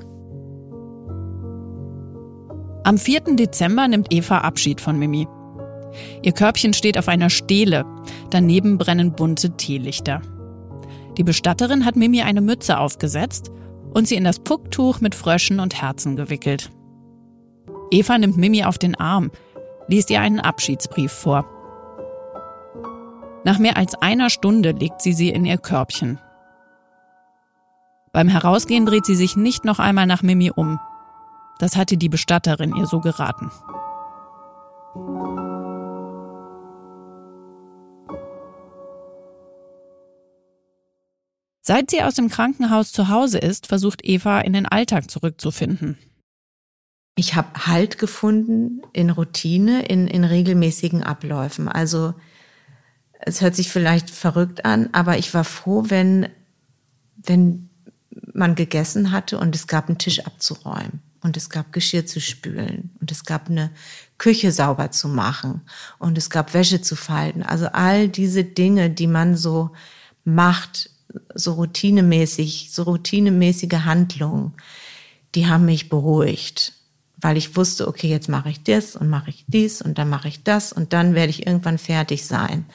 Am 2.85 2.99
4. 2.99 3.37
Dezember 3.37 3.87
nimmt 3.89 4.13
Eva 4.13 4.39
Abschied 4.39 4.81
von 4.81 4.99
Mimi. 4.99 5.27
Ihr 6.23 6.33
Körbchen 6.33 6.73
steht 6.73 6.99
auf 6.99 7.09
einer 7.09 7.31
Stele, 7.31 7.85
daneben 8.31 8.79
brennen 8.79 9.13
bunte 9.13 9.57
Teelichter. 9.57 10.23
Die 11.19 11.25
Bestatterin 11.25 11.85
hat 11.85 11.97
Mimi 11.97 12.23
eine 12.23 12.41
Mütze 12.41 12.79
aufgesetzt 12.79 13.51
und 13.93 14.09
sie 14.09 14.17
in 14.17 14.25
das 14.25 14.39
Pucktuch 14.39 15.01
mit 15.01 15.15
Fröschen 15.15 15.61
und 15.61 15.81
Herzen 15.81 16.17
gewickelt. 16.17 16.71
Eva 17.93 18.17
nimmt 18.17 18.39
Mimi 18.39 18.65
auf 18.65 18.79
den 18.79 18.95
Arm, 18.95 19.31
liest 19.87 20.09
ihr 20.09 20.23
einen 20.23 20.41
Abschiedsbrief 20.41 21.13
vor. 21.13 21.45
Nach 23.45 23.59
mehr 23.59 23.77
als 23.77 23.95
einer 23.97 24.31
Stunde 24.31 24.71
legt 24.71 25.03
sie 25.03 25.13
sie 25.13 25.29
in 25.29 25.45
ihr 25.45 25.59
Körbchen. 25.59 26.19
Beim 28.11 28.29
Herausgehen 28.29 28.87
dreht 28.87 29.05
sie 29.05 29.15
sich 29.15 29.37
nicht 29.37 29.67
noch 29.67 29.79
einmal 29.79 30.07
nach 30.07 30.23
Mimi 30.23 30.51
um. 30.51 30.81
Das 31.59 31.77
hatte 31.77 31.99
die 31.99 32.09
Bestatterin 32.09 32.75
ihr 32.75 32.87
so 32.87 33.01
geraten. 33.01 33.51
Seit 41.61 41.91
sie 41.91 42.03
aus 42.03 42.15
dem 42.15 42.31
Krankenhaus 42.31 42.91
zu 42.91 43.11
Hause 43.11 43.39
ist, 43.39 43.67
versucht 43.67 44.01
Eva 44.03 44.41
in 44.41 44.55
den 44.55 44.67
Alltag 44.67 45.11
zurückzufinden. 45.11 45.99
Ich 47.15 47.35
habe 47.35 47.67
Halt 47.67 47.99
gefunden 47.99 48.83
in 48.93 49.11
Routine, 49.11 49.85
in, 49.87 50.07
in 50.09 50.25
regelmäßigen 50.25 51.03
Abläufen. 51.03 51.69
Also 51.69 52.15
es 53.21 53.41
hört 53.41 53.55
sich 53.55 53.71
vielleicht 53.71 54.11
verrückt 54.11 54.65
an, 54.65 54.89
aber 54.93 55.19
ich 55.19 55.33
war 55.35 55.45
froh, 55.45 55.85
wenn, 55.89 56.29
wenn 57.17 57.69
man 58.33 58.55
gegessen 58.55 59.13
hatte 59.13 59.39
und 59.39 59.55
es 59.55 59.67
gab 59.67 59.89
einen 59.89 59.99
Tisch 59.99 60.21
abzuräumen 60.21 61.01
und 61.23 61.37
es 61.37 61.51
gab 61.51 61.73
Geschirr 61.73 62.07
zu 62.07 62.21
spülen 62.21 62.91
und 63.01 63.13
es 63.13 63.25
gab 63.25 63.49
eine 63.49 63.71
Küche 64.19 64.51
sauber 64.53 64.91
zu 64.91 65.09
machen 65.09 65.63
und 65.99 66.19
es 66.19 66.31
gab 66.31 66.55
Wäsche 66.55 66.83
zu 66.83 66.97
falten. 66.97 67.43
Also 67.43 67.67
all 67.67 68.09
diese 68.09 68.45
Dinge, 68.45 68.91
die 68.91 69.07
man 69.07 69.37
so 69.37 69.71
macht, 70.25 70.91
so 71.35 71.53
routinemäßig, 71.55 72.71
so 72.73 72.85
routinemäßige 72.85 73.85
Handlungen, 73.85 74.55
die 75.35 75.47
haben 75.47 75.67
mich 75.67 75.89
beruhigt, 75.89 76.75
weil 77.23 77.37
ich 77.37 77.57
wusste, 77.57 77.89
okay, 77.89 78.09
jetzt 78.09 78.29
mache 78.29 78.51
ich 78.51 78.65
das 78.65 78.97
und 78.97 79.09
mache 79.09 79.31
ich 79.31 79.45
dies 79.47 79.81
und 79.81 79.97
dann 79.97 80.11
mache 80.11 80.29
ich 80.29 80.43
das 80.43 80.73
und 80.73 80.93
dann 80.93 81.15
werde 81.15 81.31
ich 81.31 81.47
irgendwann 81.47 81.79
fertig 81.79 82.27
sein. 82.27 82.67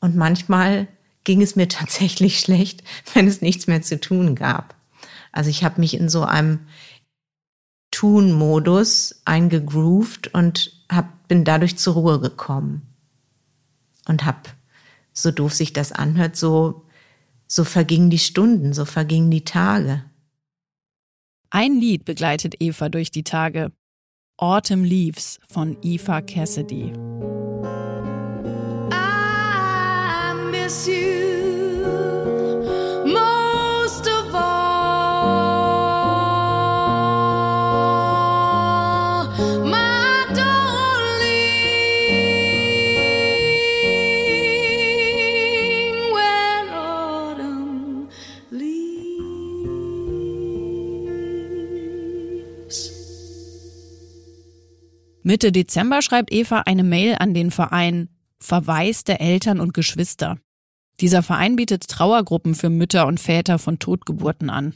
Und 0.00 0.16
manchmal 0.16 0.88
ging 1.24 1.40
es 1.40 1.56
mir 1.56 1.68
tatsächlich 1.68 2.40
schlecht, 2.40 2.82
wenn 3.14 3.26
es 3.26 3.40
nichts 3.40 3.68
mehr 3.68 3.80
zu 3.80 3.98
tun 3.98 4.34
gab. 4.34 4.74
Also 5.32 5.48
ich 5.48 5.62
habe 5.62 5.80
mich 5.80 5.94
in 5.94 6.08
so 6.08 6.24
einem 6.24 6.66
Tun-Modus 7.92 9.22
eingegroovt 9.24 10.34
und 10.34 10.72
hab, 10.90 11.28
bin 11.28 11.44
dadurch 11.44 11.78
zur 11.78 11.94
Ruhe 11.94 12.20
gekommen. 12.20 12.82
Und 14.08 14.24
habe, 14.24 14.50
so 15.12 15.30
doof 15.30 15.54
sich 15.54 15.72
das 15.72 15.92
anhört, 15.92 16.34
so, 16.34 16.86
so 17.46 17.62
vergingen 17.62 18.10
die 18.10 18.18
Stunden, 18.18 18.72
so 18.72 18.84
vergingen 18.84 19.30
die 19.30 19.44
Tage. 19.44 20.02
Ein 21.50 21.80
Lied 21.80 22.04
begleitet 22.04 22.56
Eva 22.60 22.88
durch 22.88 23.10
die 23.10 23.24
Tage. 23.24 23.72
Autumn 24.36 24.84
Leaves 24.84 25.40
von 25.48 25.76
Eva 25.82 26.20
Cassidy. 26.20 26.92
miss 30.68 30.86
you 30.86 31.27
Mitte 55.28 55.52
Dezember 55.52 56.00
schreibt 56.00 56.32
Eva 56.32 56.60
eine 56.60 56.82
Mail 56.82 57.16
an 57.18 57.34
den 57.34 57.50
Verein 57.50 58.08
Verwaiste 58.38 59.20
Eltern 59.20 59.60
und 59.60 59.74
Geschwister. 59.74 60.38
Dieser 61.00 61.22
Verein 61.22 61.54
bietet 61.54 61.86
Trauergruppen 61.86 62.54
für 62.54 62.70
Mütter 62.70 63.06
und 63.06 63.20
Väter 63.20 63.58
von 63.58 63.78
Totgeburten 63.78 64.48
an. 64.48 64.74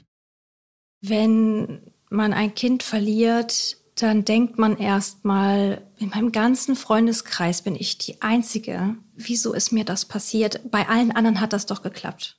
Wenn 1.00 1.80
man 2.10 2.34
ein 2.34 2.54
Kind 2.54 2.82
verliert, 2.82 3.78
dann 3.94 4.26
denkt 4.26 4.58
man 4.58 4.76
erstmal, 4.76 5.90
in 5.96 6.10
meinem 6.10 6.32
ganzen 6.32 6.76
Freundeskreis 6.76 7.62
bin 7.62 7.74
ich 7.74 7.96
die 7.96 8.20
Einzige. 8.20 8.96
Wieso 9.14 9.54
ist 9.54 9.72
mir 9.72 9.86
das 9.86 10.04
passiert? 10.04 10.70
Bei 10.70 10.86
allen 10.86 11.12
anderen 11.12 11.40
hat 11.40 11.54
das 11.54 11.64
doch 11.64 11.80
geklappt. 11.80 12.38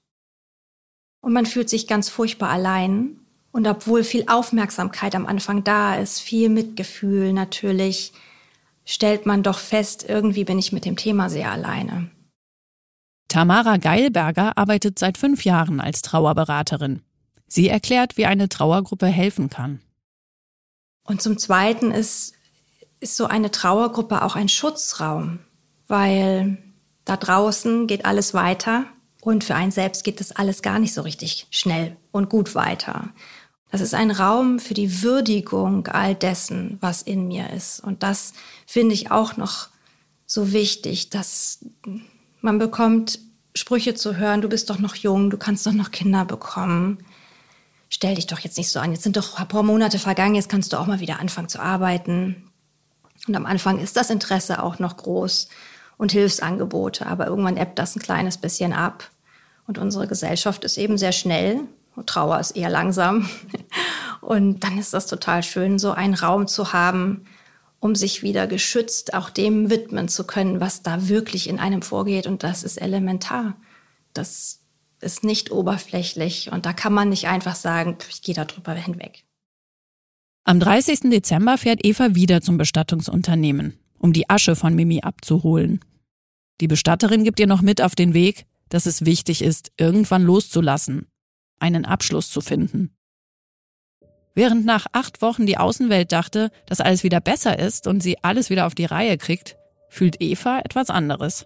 Und 1.22 1.34
man 1.34 1.48
fühlt 1.48 1.68
sich 1.68 1.88
ganz 1.88 2.10
furchtbar 2.10 2.52
allein. 2.52 3.23
Und 3.54 3.68
obwohl 3.68 4.04
viel 4.04 4.26
Aufmerksamkeit 4.28 5.14
am 5.14 5.28
Anfang 5.28 5.64
da 5.64 5.96
ist, 5.96 6.20
viel 6.20 6.50
Mitgefühl 6.50 7.34
natürlich, 7.34 8.12
stellt 8.84 9.28
man 9.28 9.44
doch 9.44 9.60
fest, 9.60 10.06
irgendwie 10.10 10.44
bin 10.44 10.58
ich 10.58 10.74
mit 10.74 10.86
dem 10.86 10.96
Thema 10.98 11.30
sehr 11.30 11.52
alleine. 11.52 12.10
Tamara 13.28 13.78
Geilberger 13.78 14.58
arbeitet 14.58 14.98
seit 14.98 15.20
fünf 15.20 15.46
Jahren 15.46 15.80
als 15.80 16.02
Trauerberaterin. 16.02 17.04
Sie 17.48 17.70
erklärt, 17.70 18.18
wie 18.18 18.26
eine 18.26 18.50
Trauergruppe 18.50 19.06
helfen 19.06 19.52
kann. 19.52 19.80
Und 21.06 21.22
zum 21.22 21.38
Zweiten 21.38 21.92
ist, 21.92 22.34
ist 23.00 23.16
so 23.16 23.28
eine 23.28 23.52
Trauergruppe 23.52 24.24
auch 24.24 24.36
ein 24.36 24.50
Schutzraum, 24.50 25.40
weil 25.88 26.58
da 27.06 27.18
draußen 27.18 27.86
geht 27.86 28.06
alles 28.06 28.34
weiter 28.34 28.86
und 29.22 29.44
für 29.44 29.54
einen 29.54 29.72
selbst 29.72 30.04
geht 30.04 30.20
das 30.20 30.32
alles 30.32 30.64
gar 30.64 30.80
nicht 30.80 30.94
so 30.94 31.02
richtig 31.02 31.46
schnell 31.52 31.98
und 32.12 32.30
gut 32.30 32.56
weiter. 32.56 33.10
Das 33.74 33.82
ist 33.82 33.96
ein 33.96 34.12
Raum 34.12 34.60
für 34.60 34.76
die 34.76 35.02
Würdigung 35.02 35.88
all 35.88 36.14
dessen, 36.14 36.78
was 36.80 37.02
in 37.02 37.28
mir 37.28 37.50
ist. 37.50 37.80
Und 37.80 38.04
das 38.04 38.34
finde 38.68 38.94
ich 38.94 39.10
auch 39.10 39.36
noch 39.36 39.70
so 40.28 40.54
wichtig, 40.54 41.10
dass 41.10 41.66
man 42.42 42.60
bekommt 42.60 43.18
Sprüche 43.56 43.96
zu 43.96 44.16
hören, 44.16 44.42
du 44.42 44.48
bist 44.48 44.70
doch 44.70 44.78
noch 44.78 44.94
jung, 44.94 45.32
du 45.32 45.40
kannst 45.40 45.66
doch 45.66 45.72
noch 45.72 45.90
Kinder 45.90 46.24
bekommen. 46.24 47.00
Stell 47.90 48.14
dich 48.14 48.28
doch 48.28 48.38
jetzt 48.38 48.60
nicht 48.60 48.70
so 48.70 48.80
an. 48.80 48.92
Jetzt 48.92 49.02
sind 49.02 49.18
doch 49.18 49.40
ein 49.40 49.48
paar 49.48 49.64
Monate 49.64 49.98
vergangen, 49.98 50.36
jetzt 50.36 50.50
kannst 50.50 50.72
du 50.72 50.78
auch 50.78 50.86
mal 50.86 51.00
wieder 51.00 51.20
anfangen 51.20 51.50
zu 51.50 51.60
arbeiten. 51.60 52.52
Und 53.28 53.36
am 53.36 53.48
Anfang 53.48 53.80
ist 53.80 53.98
das 53.98 54.12
Interesse 54.12 54.62
auch 54.62 54.78
noch 54.78 54.98
groß. 54.98 55.50
und 55.98 56.12
Hilfsangebote. 56.12 57.08
Aber 57.08 57.26
irgendwann 57.26 57.58
ebbt 57.58 57.80
das 57.80 57.96
ein 57.96 58.02
kleines 58.04 58.38
bisschen 58.38 58.72
ab. 58.72 59.10
Und 59.66 59.80
unsere 59.80 60.08
Gesellschaft 60.08 60.64
ist 60.64 60.78
eben 60.78 61.00
sehr 61.00 61.12
schnell. 61.12 61.62
Trauer 62.06 62.40
ist 62.40 62.52
eher 62.52 62.70
langsam. 62.70 63.30
Und 64.22 64.64
dann 64.64 64.78
ist 64.78 64.94
das 64.94 65.08
total 65.08 65.44
schön, 65.44 65.78
so 65.78 65.92
einen 65.92 66.14
Raum 66.14 66.48
zu 66.48 66.74
haben, 66.74 67.26
um 67.80 67.96
sich 67.96 68.24
wieder 68.24 68.48
geschützt 68.48 69.14
auch 69.14 69.30
dem 69.30 69.70
widmen 69.70 70.08
zu 70.08 70.26
können, 70.26 70.62
was 70.62 70.84
da 70.84 71.10
wirklich 71.10 71.50
in 71.50 71.60
einem 71.60 71.82
vorgeht. 71.82 72.28
Und 72.28 72.44
das 72.44 72.64
ist 72.64 72.78
elementar. 72.78 73.56
Das 74.14 74.62
ist 75.02 75.24
nicht 75.24 75.52
oberflächlich. 75.52 76.52
Und 76.52 76.66
da 76.66 76.74
kann 76.74 76.94
man 76.94 77.10
nicht 77.10 77.28
einfach 77.28 77.56
sagen, 77.56 77.98
ich 78.10 78.22
gehe 78.22 78.36
da 78.36 78.46
drüber 78.46 78.74
hinweg. 78.74 79.26
Am 80.46 80.60
30. 80.60 81.02
Dezember 81.10 81.58
fährt 81.58 81.86
Eva 81.86 82.16
wieder 82.16 82.42
zum 82.42 82.58
Bestattungsunternehmen, 82.58 83.78
um 83.98 84.14
die 84.14 84.30
Asche 84.30 84.56
von 84.56 84.76
Mimi 84.76 85.02
abzuholen. 85.02 85.80
Die 86.62 86.68
Bestatterin 86.68 87.24
gibt 87.24 87.40
ihr 87.40 87.48
noch 87.48 87.62
mit 87.62 87.82
auf 87.82 87.96
den 87.96 88.14
Weg, 88.14 88.46
dass 88.70 88.86
es 88.86 89.06
wichtig 89.06 89.42
ist, 89.42 89.72
irgendwann 89.78 90.24
loszulassen, 90.24 91.08
einen 91.64 91.86
Abschluss 91.86 92.30
zu 92.30 92.42
finden. 92.42 92.96
Während 94.36 94.66
nach 94.66 94.88
acht 94.92 95.22
Wochen 95.22 95.46
die 95.46 95.58
Außenwelt 95.58 96.12
dachte, 96.12 96.52
dass 96.66 96.82
alles 96.82 97.04
wieder 97.04 97.22
besser 97.22 97.58
ist 97.58 97.88
und 97.88 98.04
sie 98.04 98.24
alles 98.24 98.50
wieder 98.50 98.68
auf 98.68 98.76
die 98.76 98.86
Reihe 98.86 99.18
kriegt, 99.18 99.56
fühlt 99.90 100.22
Eva 100.22 100.60
etwas 100.60 100.90
anderes. 100.90 101.46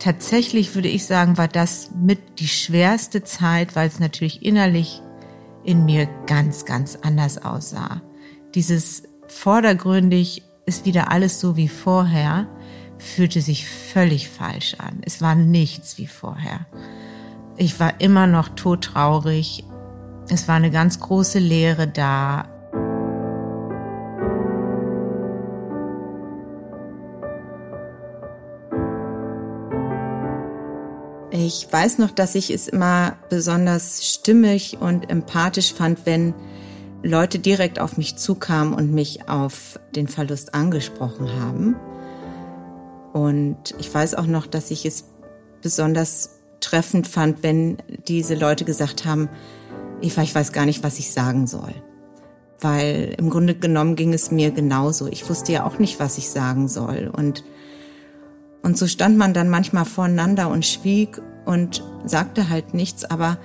Tatsächlich 0.00 0.74
würde 0.74 0.88
ich 0.88 1.06
sagen, 1.06 1.38
war 1.38 1.48
das 1.48 1.92
mit 1.96 2.40
die 2.40 2.48
schwerste 2.48 3.22
Zeit, 3.22 3.76
weil 3.76 3.88
es 3.88 4.00
natürlich 4.00 4.44
innerlich 4.44 5.00
in 5.64 5.84
mir 5.84 6.08
ganz, 6.26 6.64
ganz 6.64 6.96
anders 6.96 7.38
aussah. 7.42 8.02
Dieses 8.54 9.04
vordergründig 9.28 10.42
ist 10.66 10.84
wieder 10.84 11.10
alles 11.10 11.40
so 11.40 11.56
wie 11.56 11.68
vorher, 11.68 12.48
fühlte 12.98 13.40
sich 13.40 13.66
völlig 13.66 14.28
falsch 14.28 14.74
an. 14.78 15.00
Es 15.04 15.22
war 15.22 15.36
nichts 15.36 15.98
wie 15.98 16.06
vorher. 16.06 16.66
Ich 17.56 17.78
war 17.78 18.00
immer 18.00 18.26
noch 18.26 18.48
todtraurig. 18.48 19.64
Es 20.28 20.48
war 20.48 20.56
eine 20.56 20.70
ganz 20.70 20.98
große 20.98 21.38
Leere 21.38 21.86
da. 21.86 22.46
Ich 31.30 31.68
weiß 31.70 31.98
noch, 31.98 32.10
dass 32.10 32.34
ich 32.34 32.50
es 32.50 32.68
immer 32.68 33.16
besonders 33.28 34.04
stimmig 34.04 34.78
und 34.80 35.10
empathisch 35.10 35.74
fand, 35.74 36.06
wenn 36.06 36.34
Leute 37.02 37.38
direkt 37.38 37.78
auf 37.78 37.96
mich 37.96 38.16
zukamen 38.16 38.72
und 38.72 38.92
mich 38.92 39.28
auf 39.28 39.78
den 39.94 40.08
Verlust 40.08 40.54
angesprochen 40.54 41.28
haben. 41.40 41.76
Und 43.12 43.74
ich 43.78 43.92
weiß 43.92 44.14
auch 44.14 44.26
noch, 44.26 44.46
dass 44.46 44.70
ich 44.70 44.86
es 44.86 45.04
besonders 45.60 46.40
treffend 46.64 47.06
fand, 47.06 47.42
wenn 47.42 47.78
diese 48.08 48.34
Leute 48.34 48.64
gesagt 48.64 49.04
haben, 49.04 49.28
Eva, 50.00 50.22
ich 50.22 50.34
weiß 50.34 50.52
gar 50.52 50.66
nicht, 50.66 50.82
was 50.82 50.98
ich 50.98 51.12
sagen 51.12 51.46
soll. 51.46 51.74
Weil 52.60 53.14
im 53.18 53.30
Grunde 53.30 53.54
genommen 53.54 53.96
ging 53.96 54.12
es 54.12 54.30
mir 54.30 54.50
genauso. 54.50 55.06
Ich 55.06 55.28
wusste 55.28 55.52
ja 55.52 55.64
auch 55.64 55.78
nicht, 55.78 56.00
was 56.00 56.18
ich 56.18 56.30
sagen 56.30 56.68
soll. 56.68 57.10
Und 57.14 57.44
und 58.64 58.78
so 58.78 58.86
stand 58.86 59.18
man 59.18 59.34
dann 59.34 59.50
manchmal 59.50 59.84
voreinander 59.84 60.48
und 60.48 60.64
schwieg 60.64 61.20
und 61.44 61.84
sagte 62.06 62.48
halt 62.48 62.72
nichts, 62.72 63.04
aber 63.04 63.36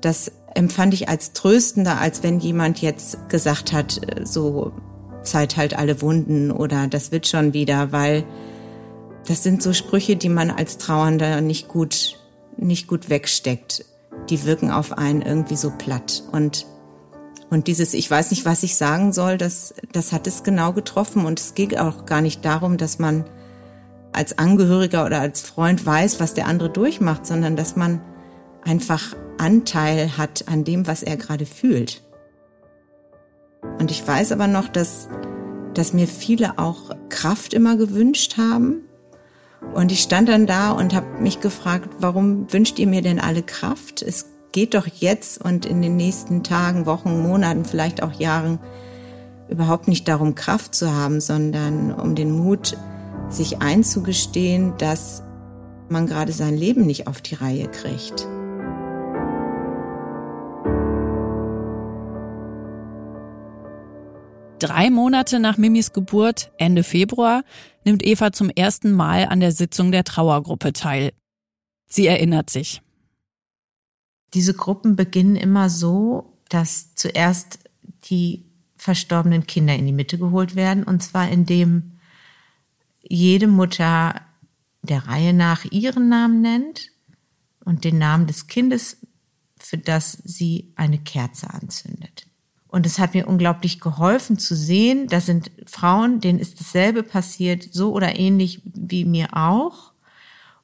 das 0.00 0.30
empfand 0.54 0.94
ich 0.94 1.08
als 1.08 1.32
tröstender, 1.32 2.00
als 2.00 2.22
wenn 2.22 2.38
jemand 2.38 2.80
jetzt 2.80 3.28
gesagt 3.28 3.72
hat, 3.72 4.00
so 4.22 4.72
Zeit 5.22 5.56
halt 5.56 5.76
alle 5.76 6.00
Wunden 6.00 6.52
oder 6.52 6.86
das 6.86 7.10
wird 7.10 7.26
schon 7.26 7.52
wieder, 7.52 7.90
weil 7.90 8.22
das 9.26 9.42
sind 9.42 9.60
so 9.60 9.72
Sprüche, 9.72 10.14
die 10.14 10.28
man 10.28 10.52
als 10.52 10.78
Trauernder 10.78 11.40
nicht 11.40 11.66
gut, 11.66 12.20
nicht 12.56 12.86
gut 12.86 13.08
wegsteckt. 13.08 13.84
Die 14.30 14.44
wirken 14.44 14.70
auf 14.70 14.96
einen 14.96 15.22
irgendwie 15.22 15.56
so 15.56 15.70
platt 15.70 16.22
und 16.32 16.66
und 17.50 17.68
dieses, 17.68 17.94
ich 17.94 18.10
weiß 18.10 18.30
nicht, 18.30 18.44
was 18.44 18.64
ich 18.64 18.76
sagen 18.76 19.12
soll, 19.12 19.38
das, 19.38 19.74
das 19.92 20.12
hat 20.12 20.26
es 20.26 20.42
genau 20.42 20.72
getroffen. 20.72 21.24
Und 21.24 21.38
es 21.38 21.54
geht 21.54 21.78
auch 21.78 22.04
gar 22.04 22.20
nicht 22.20 22.44
darum, 22.44 22.78
dass 22.78 22.98
man 22.98 23.24
als 24.12 24.38
Angehöriger 24.38 25.04
oder 25.04 25.20
als 25.20 25.42
Freund 25.42 25.84
weiß, 25.84 26.18
was 26.18 26.34
der 26.34 26.46
andere 26.46 26.70
durchmacht, 26.70 27.26
sondern 27.26 27.54
dass 27.54 27.76
man 27.76 28.00
einfach 28.64 29.14
Anteil 29.38 30.16
hat 30.16 30.48
an 30.48 30.64
dem, 30.64 30.86
was 30.86 31.02
er 31.02 31.16
gerade 31.16 31.46
fühlt. 31.46 32.02
Und 33.78 33.90
ich 33.90 34.06
weiß 34.06 34.32
aber 34.32 34.46
noch, 34.46 34.68
dass, 34.68 35.08
dass 35.74 35.92
mir 35.92 36.08
viele 36.08 36.58
auch 36.58 36.90
Kraft 37.08 37.54
immer 37.54 37.76
gewünscht 37.76 38.36
haben. 38.36 38.82
Und 39.72 39.90
ich 39.90 40.00
stand 40.00 40.28
dann 40.28 40.46
da 40.46 40.70
und 40.72 40.94
habe 40.94 41.20
mich 41.20 41.40
gefragt, 41.40 41.88
warum 41.98 42.52
wünscht 42.52 42.78
ihr 42.78 42.86
mir 42.86 43.02
denn 43.02 43.18
alle 43.18 43.42
Kraft? 43.42 44.02
Es 44.02 44.26
geht 44.52 44.74
doch 44.74 44.86
jetzt 44.86 45.44
und 45.44 45.66
in 45.66 45.82
den 45.82 45.96
nächsten 45.96 46.42
Tagen, 46.44 46.86
Wochen, 46.86 47.22
Monaten, 47.22 47.64
vielleicht 47.64 48.02
auch 48.02 48.12
Jahren 48.12 48.60
überhaupt 49.48 49.88
nicht 49.88 50.06
darum, 50.06 50.34
Kraft 50.34 50.74
zu 50.74 50.92
haben, 50.92 51.20
sondern 51.20 51.92
um 51.92 52.14
den 52.14 52.30
Mut, 52.30 52.76
sich 53.28 53.60
einzugestehen, 53.62 54.74
dass 54.78 55.22
man 55.88 56.06
gerade 56.06 56.32
sein 56.32 56.56
Leben 56.56 56.86
nicht 56.86 57.06
auf 57.06 57.20
die 57.20 57.34
Reihe 57.34 57.68
kriegt. 57.68 58.28
Drei 64.64 64.88
Monate 64.88 65.40
nach 65.40 65.58
Mimis 65.58 65.92
Geburt, 65.92 66.50
Ende 66.56 66.84
Februar, 66.84 67.44
nimmt 67.84 68.02
Eva 68.02 68.32
zum 68.32 68.48
ersten 68.48 68.92
Mal 68.92 69.26
an 69.26 69.40
der 69.40 69.52
Sitzung 69.52 69.92
der 69.92 70.04
Trauergruppe 70.04 70.72
teil. 70.72 71.12
Sie 71.84 72.06
erinnert 72.06 72.48
sich. 72.48 72.80
Diese 74.32 74.54
Gruppen 74.54 74.96
beginnen 74.96 75.36
immer 75.36 75.68
so, 75.68 76.38
dass 76.48 76.94
zuerst 76.94 77.58
die 78.04 78.46
verstorbenen 78.78 79.46
Kinder 79.46 79.76
in 79.76 79.84
die 79.84 79.92
Mitte 79.92 80.16
geholt 80.16 80.56
werden, 80.56 80.82
und 80.82 81.02
zwar 81.02 81.28
indem 81.28 81.98
jede 83.02 83.48
Mutter 83.48 84.22
der 84.80 85.06
Reihe 85.06 85.34
nach 85.34 85.66
ihren 85.66 86.08
Namen 86.08 86.40
nennt 86.40 86.90
und 87.66 87.84
den 87.84 87.98
Namen 87.98 88.26
des 88.26 88.46
Kindes, 88.46 88.96
für 89.58 89.76
das 89.76 90.12
sie 90.24 90.72
eine 90.74 90.96
Kerze 90.96 91.50
anzündet. 91.50 92.26
Und 92.74 92.86
es 92.86 92.98
hat 92.98 93.14
mir 93.14 93.28
unglaublich 93.28 93.78
geholfen 93.78 94.36
zu 94.36 94.56
sehen, 94.56 95.06
da 95.06 95.20
sind 95.20 95.52
Frauen, 95.64 96.18
denen 96.18 96.40
ist 96.40 96.58
dasselbe 96.58 97.04
passiert, 97.04 97.68
so 97.70 97.92
oder 97.92 98.18
ähnlich 98.18 98.62
wie 98.64 99.04
mir 99.04 99.28
auch. 99.36 99.92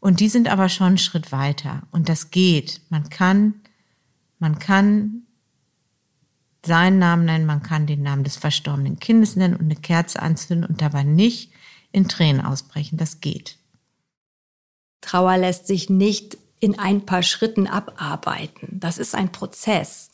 Und 0.00 0.18
die 0.18 0.28
sind 0.28 0.48
aber 0.48 0.68
schon 0.68 0.88
einen 0.88 0.98
Schritt 0.98 1.30
weiter. 1.30 1.84
Und 1.92 2.08
das 2.08 2.32
geht. 2.32 2.80
Man 2.88 3.10
kann, 3.10 3.60
man 4.40 4.58
kann 4.58 5.22
seinen 6.66 6.98
Namen 6.98 7.26
nennen, 7.26 7.46
man 7.46 7.62
kann 7.62 7.86
den 7.86 8.02
Namen 8.02 8.24
des 8.24 8.36
verstorbenen 8.36 8.98
Kindes 8.98 9.36
nennen 9.36 9.54
und 9.54 9.66
eine 9.66 9.76
Kerze 9.76 10.20
anzünden 10.20 10.68
und 10.68 10.82
dabei 10.82 11.04
nicht 11.04 11.52
in 11.92 12.08
Tränen 12.08 12.44
ausbrechen. 12.44 12.98
Das 12.98 13.20
geht. 13.20 13.56
Trauer 15.00 15.36
lässt 15.36 15.68
sich 15.68 15.88
nicht 15.88 16.38
in 16.58 16.76
ein 16.76 17.06
paar 17.06 17.22
Schritten 17.22 17.68
abarbeiten. 17.68 18.80
Das 18.80 18.98
ist 18.98 19.14
ein 19.14 19.30
Prozess. 19.30 20.10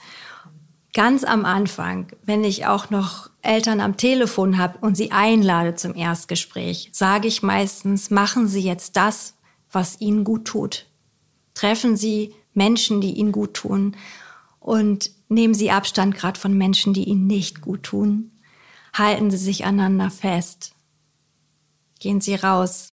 Ganz 0.97 1.25
am 1.25 1.45
Anfang, 1.45 2.07
wenn 2.25 2.43
ich 2.43 2.65
auch 2.65 2.89
noch 2.89 3.29
Eltern 3.43 3.81
am 3.81 3.99
Telefon 3.99 4.57
habe 4.57 4.79
und 4.79 4.97
sie 4.97 5.11
einlade 5.13 5.75
zum 5.75 5.95
Erstgespräch, 5.95 6.89
sage 6.91 7.29
ich 7.29 7.43
meistens, 7.43 8.09
machen 8.09 8.49
Sie 8.49 8.63
jetzt 8.63 8.97
das, 8.97 9.35
was 9.71 10.01
Ihnen 10.01 10.25
gut 10.25 10.47
tut. 10.47 10.87
Treffen 11.53 11.99
Sie 11.99 12.35
Menschen, 12.55 13.03
die 13.03 13.13
Ihnen 13.13 13.31
gut 13.31 13.53
tun 13.53 13.95
und 14.59 15.11
nehmen 15.29 15.53
Sie 15.53 15.71
Abstand 15.71 16.15
gerade 16.15 16.41
von 16.41 16.57
Menschen, 16.57 16.95
die 16.95 17.05
Ihnen 17.05 17.27
nicht 17.27 17.61
gut 17.61 17.83
tun. 17.83 18.31
Halten 18.95 19.31
Sie 19.31 19.37
sich 19.37 19.67
aneinander 19.67 20.11
fest. 20.11 20.73
Gehen 22.01 22.23
Sie 22.23 22.37
raus. 22.37 22.89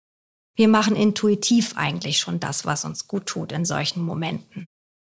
Wir 0.54 0.68
machen 0.68 0.94
intuitiv 0.94 1.76
eigentlich 1.76 2.20
schon 2.20 2.38
das, 2.38 2.64
was 2.64 2.84
uns 2.84 3.08
gut 3.08 3.26
tut 3.26 3.50
in 3.50 3.64
solchen 3.64 4.04
Momenten. 4.04 4.66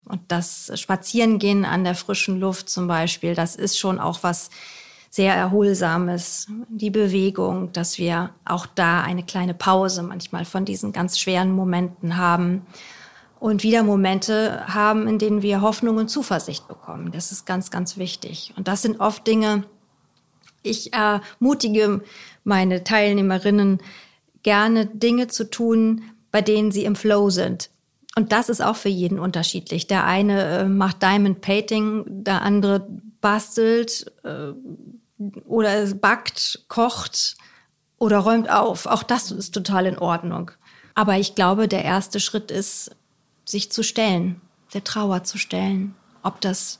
Und 0.05 0.21
das 0.27 0.71
Spazierengehen 0.75 1.65
an 1.65 1.83
der 1.83 1.95
frischen 1.95 2.39
Luft 2.39 2.69
zum 2.69 2.87
Beispiel, 2.87 3.35
das 3.35 3.55
ist 3.55 3.77
schon 3.77 3.99
auch 3.99 4.23
was 4.23 4.49
sehr 5.09 5.33
Erholsames. 5.33 6.47
Die 6.69 6.91
Bewegung, 6.91 7.71
dass 7.71 7.97
wir 7.97 8.31
auch 8.43 8.65
da 8.65 9.01
eine 9.01 9.23
kleine 9.23 9.53
Pause 9.53 10.03
manchmal 10.03 10.45
von 10.45 10.65
diesen 10.65 10.91
ganz 10.91 11.19
schweren 11.19 11.51
Momenten 11.51 12.17
haben 12.17 12.65
und 13.39 13.63
wieder 13.63 13.83
Momente 13.83 14.65
haben, 14.67 15.07
in 15.07 15.19
denen 15.19 15.41
wir 15.41 15.61
Hoffnung 15.61 15.97
und 15.97 16.09
Zuversicht 16.09 16.67
bekommen. 16.67 17.11
Das 17.11 17.31
ist 17.31 17.45
ganz, 17.45 17.71
ganz 17.71 17.97
wichtig. 17.97 18.53
Und 18.57 18.67
das 18.67 18.81
sind 18.81 18.99
oft 18.99 19.25
Dinge, 19.25 19.63
ich 20.65 20.93
ermutige 20.93 22.01
meine 22.43 22.83
Teilnehmerinnen 22.83 23.81
gerne 24.43 24.85
Dinge 24.87 25.27
zu 25.27 25.49
tun, 25.49 26.03
bei 26.31 26.41
denen 26.41 26.71
sie 26.71 26.85
im 26.85 26.95
Flow 26.95 27.29
sind. 27.29 27.69
Und 28.15 28.31
das 28.31 28.47
ist 28.49 28.61
auch 28.61 28.77
für 28.77 28.89
jeden 28.89 29.19
unterschiedlich. 29.19 29.87
Der 29.87 30.05
eine 30.05 30.41
äh, 30.41 30.65
macht 30.65 31.03
Diamond 31.03 31.41
Painting, 31.41 32.05
der 32.07 32.41
andere 32.41 32.87
bastelt 33.19 34.11
äh, 34.23 34.53
oder 35.45 35.85
backt, 35.95 36.65
kocht. 36.69 37.35
oder 37.97 38.19
räumt 38.19 38.49
auf. 38.49 38.85
Auch 38.85 39.03
das 39.03 39.31
ist 39.31 39.53
total 39.53 39.85
in 39.85 39.97
Ordnung. 39.97 40.51
Aber 40.93 41.17
ich 41.17 41.35
glaube, 41.35 41.67
der 41.67 41.83
erste 41.83 42.19
Schritt 42.21 42.51
ist, 42.51 42.91
sich 43.43 43.71
zu 43.71 43.83
stellen, 43.83 44.39
der 44.73 44.83
Trauer 44.83 45.23
zu 45.23 45.37
stellen. 45.37 45.93
Ob 46.23 46.41
das 46.41 46.79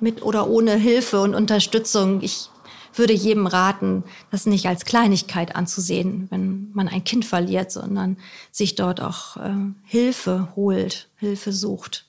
mit 0.00 0.22
oder 0.22 0.48
ohne 0.48 0.74
Hilfe 0.74 1.20
und 1.20 1.34
Unterstützung. 1.34 2.22
Ich 2.22 2.50
würde 2.94 3.12
jedem 3.12 3.46
raten, 3.46 4.04
das 4.30 4.46
nicht 4.46 4.66
als 4.66 4.84
Kleinigkeit 4.84 5.56
anzusehen, 5.56 6.26
wenn 6.30 6.70
man 6.72 6.88
ein 6.88 7.04
Kind 7.04 7.24
verliert, 7.24 7.70
sondern 7.70 8.16
sich 8.50 8.74
dort 8.74 9.00
auch 9.00 9.36
äh, 9.36 9.54
Hilfe 9.84 10.48
holt, 10.56 11.08
Hilfe 11.16 11.52
sucht, 11.52 12.06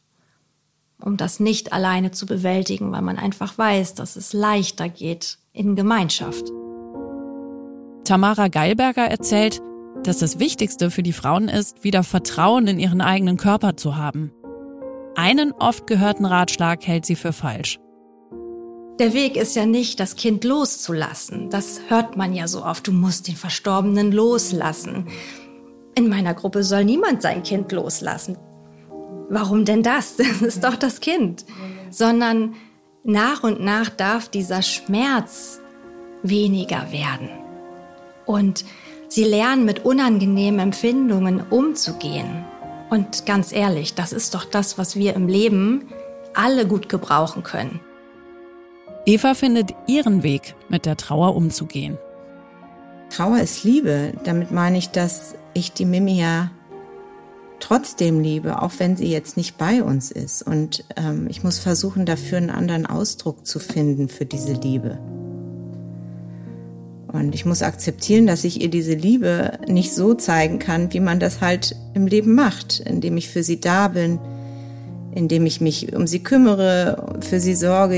um 0.99 1.17
das 1.17 1.39
nicht 1.39 1.73
alleine 1.73 2.11
zu 2.11 2.25
bewältigen, 2.25 2.91
weil 2.91 3.01
man 3.01 3.17
einfach 3.17 3.57
weiß, 3.57 3.95
dass 3.95 4.15
es 4.15 4.33
leichter 4.33 4.89
geht 4.89 5.37
in 5.53 5.75
Gemeinschaft. 5.75 6.49
Tamara 8.03 8.49
Geilberger 8.49 9.05
erzählt, 9.05 9.61
dass 10.03 10.17
das 10.17 10.39
Wichtigste 10.39 10.91
für 10.91 11.03
die 11.03 11.13
Frauen 11.13 11.47
ist, 11.47 11.83
wieder 11.83 12.03
Vertrauen 12.03 12.67
in 12.67 12.79
ihren 12.79 13.01
eigenen 13.01 13.37
Körper 13.37 13.77
zu 13.77 13.95
haben. 13.95 14.31
Einen 15.15 15.51
oft 15.53 15.87
gehörten 15.87 16.25
Ratschlag 16.25 16.85
hält 16.85 17.05
sie 17.05 17.15
für 17.15 17.33
falsch. 17.33 17.79
Der 18.99 19.13
Weg 19.13 19.37
ist 19.37 19.55
ja 19.55 19.65
nicht, 19.65 19.99
das 19.99 20.15
Kind 20.15 20.43
loszulassen. 20.43 21.49
Das 21.49 21.81
hört 21.87 22.15
man 22.15 22.33
ja 22.33 22.47
so 22.47 22.63
oft. 22.63 22.87
Du 22.87 22.91
musst 22.91 23.27
den 23.27 23.35
Verstorbenen 23.35 24.11
loslassen. 24.11 25.07
In 25.95 26.09
meiner 26.09 26.35
Gruppe 26.35 26.63
soll 26.63 26.85
niemand 26.85 27.23
sein 27.23 27.41
Kind 27.41 27.71
loslassen. 27.71 28.37
Warum 29.29 29.65
denn 29.65 29.81
das? 29.81 30.15
Das 30.17 30.41
ist 30.41 30.63
doch 30.63 30.75
das 30.75 30.99
Kind. 30.99 31.43
Sondern 31.89 32.53
nach 33.03 33.43
und 33.43 33.61
nach 33.61 33.89
darf 33.89 34.29
dieser 34.29 34.61
Schmerz 34.61 35.59
weniger 36.21 36.91
werden. 36.91 37.29
Und 38.27 38.63
sie 39.07 39.23
lernen 39.23 39.65
mit 39.65 39.85
unangenehmen 39.85 40.59
Empfindungen 40.59 41.41
umzugehen. 41.41 42.45
Und 42.91 43.25
ganz 43.25 43.51
ehrlich, 43.51 43.95
das 43.95 44.13
ist 44.13 44.35
doch 44.35 44.45
das, 44.45 44.77
was 44.77 44.95
wir 44.95 45.15
im 45.15 45.27
Leben 45.27 45.89
alle 46.35 46.67
gut 46.67 46.89
gebrauchen 46.89 47.41
können. 47.41 47.79
Eva 49.05 49.33
findet 49.33 49.71
ihren 49.85 50.23
Weg, 50.23 50.55
mit 50.69 50.85
der 50.85 50.95
Trauer 50.95 51.35
umzugehen. 51.35 51.97
Trauer 53.09 53.39
ist 53.39 53.63
Liebe. 53.63 54.13
Damit 54.23 54.51
meine 54.51 54.77
ich, 54.77 54.89
dass 54.89 55.35
ich 55.53 55.73
die 55.73 55.85
Mimi 55.85 56.19
ja 56.19 56.51
trotzdem 57.59 58.21
liebe, 58.21 58.61
auch 58.61 58.71
wenn 58.79 58.97
sie 58.97 59.09
jetzt 59.09 59.37
nicht 59.37 59.57
bei 59.57 59.83
uns 59.83 60.11
ist. 60.11 60.41
Und 60.41 60.83
ähm, 60.97 61.27
ich 61.29 61.43
muss 61.43 61.59
versuchen, 61.59 62.05
dafür 62.05 62.37
einen 62.37 62.49
anderen 62.49 62.85
Ausdruck 62.85 63.45
zu 63.45 63.59
finden 63.59 64.09
für 64.09 64.25
diese 64.25 64.53
Liebe. 64.53 64.99
Und 67.07 67.35
ich 67.35 67.45
muss 67.45 67.61
akzeptieren, 67.61 68.25
dass 68.25 68.43
ich 68.43 68.61
ihr 68.61 68.69
diese 68.69 68.95
Liebe 68.95 69.59
nicht 69.67 69.93
so 69.93 70.13
zeigen 70.13 70.59
kann, 70.59 70.91
wie 70.93 70.99
man 70.99 71.19
das 71.19 71.41
halt 71.41 71.75
im 71.93 72.07
Leben 72.07 72.35
macht, 72.35 72.79
indem 72.79 73.17
ich 73.17 73.29
für 73.29 73.43
sie 73.43 73.59
da 73.59 73.89
bin, 73.89 74.19
indem 75.15 75.45
ich 75.45 75.61
mich 75.61 75.95
um 75.95 76.07
sie 76.07 76.23
kümmere, 76.23 77.17
für 77.21 77.39
sie 77.39 77.55
sorge, 77.55 77.95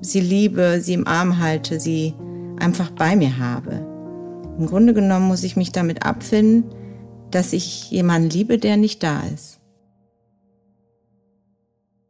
sie 0.00 0.20
liebe, 0.20 0.80
sie 0.80 0.94
im 0.94 1.06
Arm 1.06 1.38
halte, 1.38 1.80
sie 1.80 2.14
einfach 2.58 2.90
bei 2.90 3.16
mir 3.16 3.38
habe. 3.38 3.86
Im 4.58 4.66
Grunde 4.66 4.94
genommen 4.94 5.28
muss 5.28 5.42
ich 5.42 5.56
mich 5.56 5.72
damit 5.72 6.04
abfinden, 6.04 6.64
dass 7.30 7.52
ich 7.52 7.90
jemanden 7.90 8.30
liebe, 8.30 8.58
der 8.58 8.76
nicht 8.76 9.02
da 9.02 9.22
ist. 9.34 9.60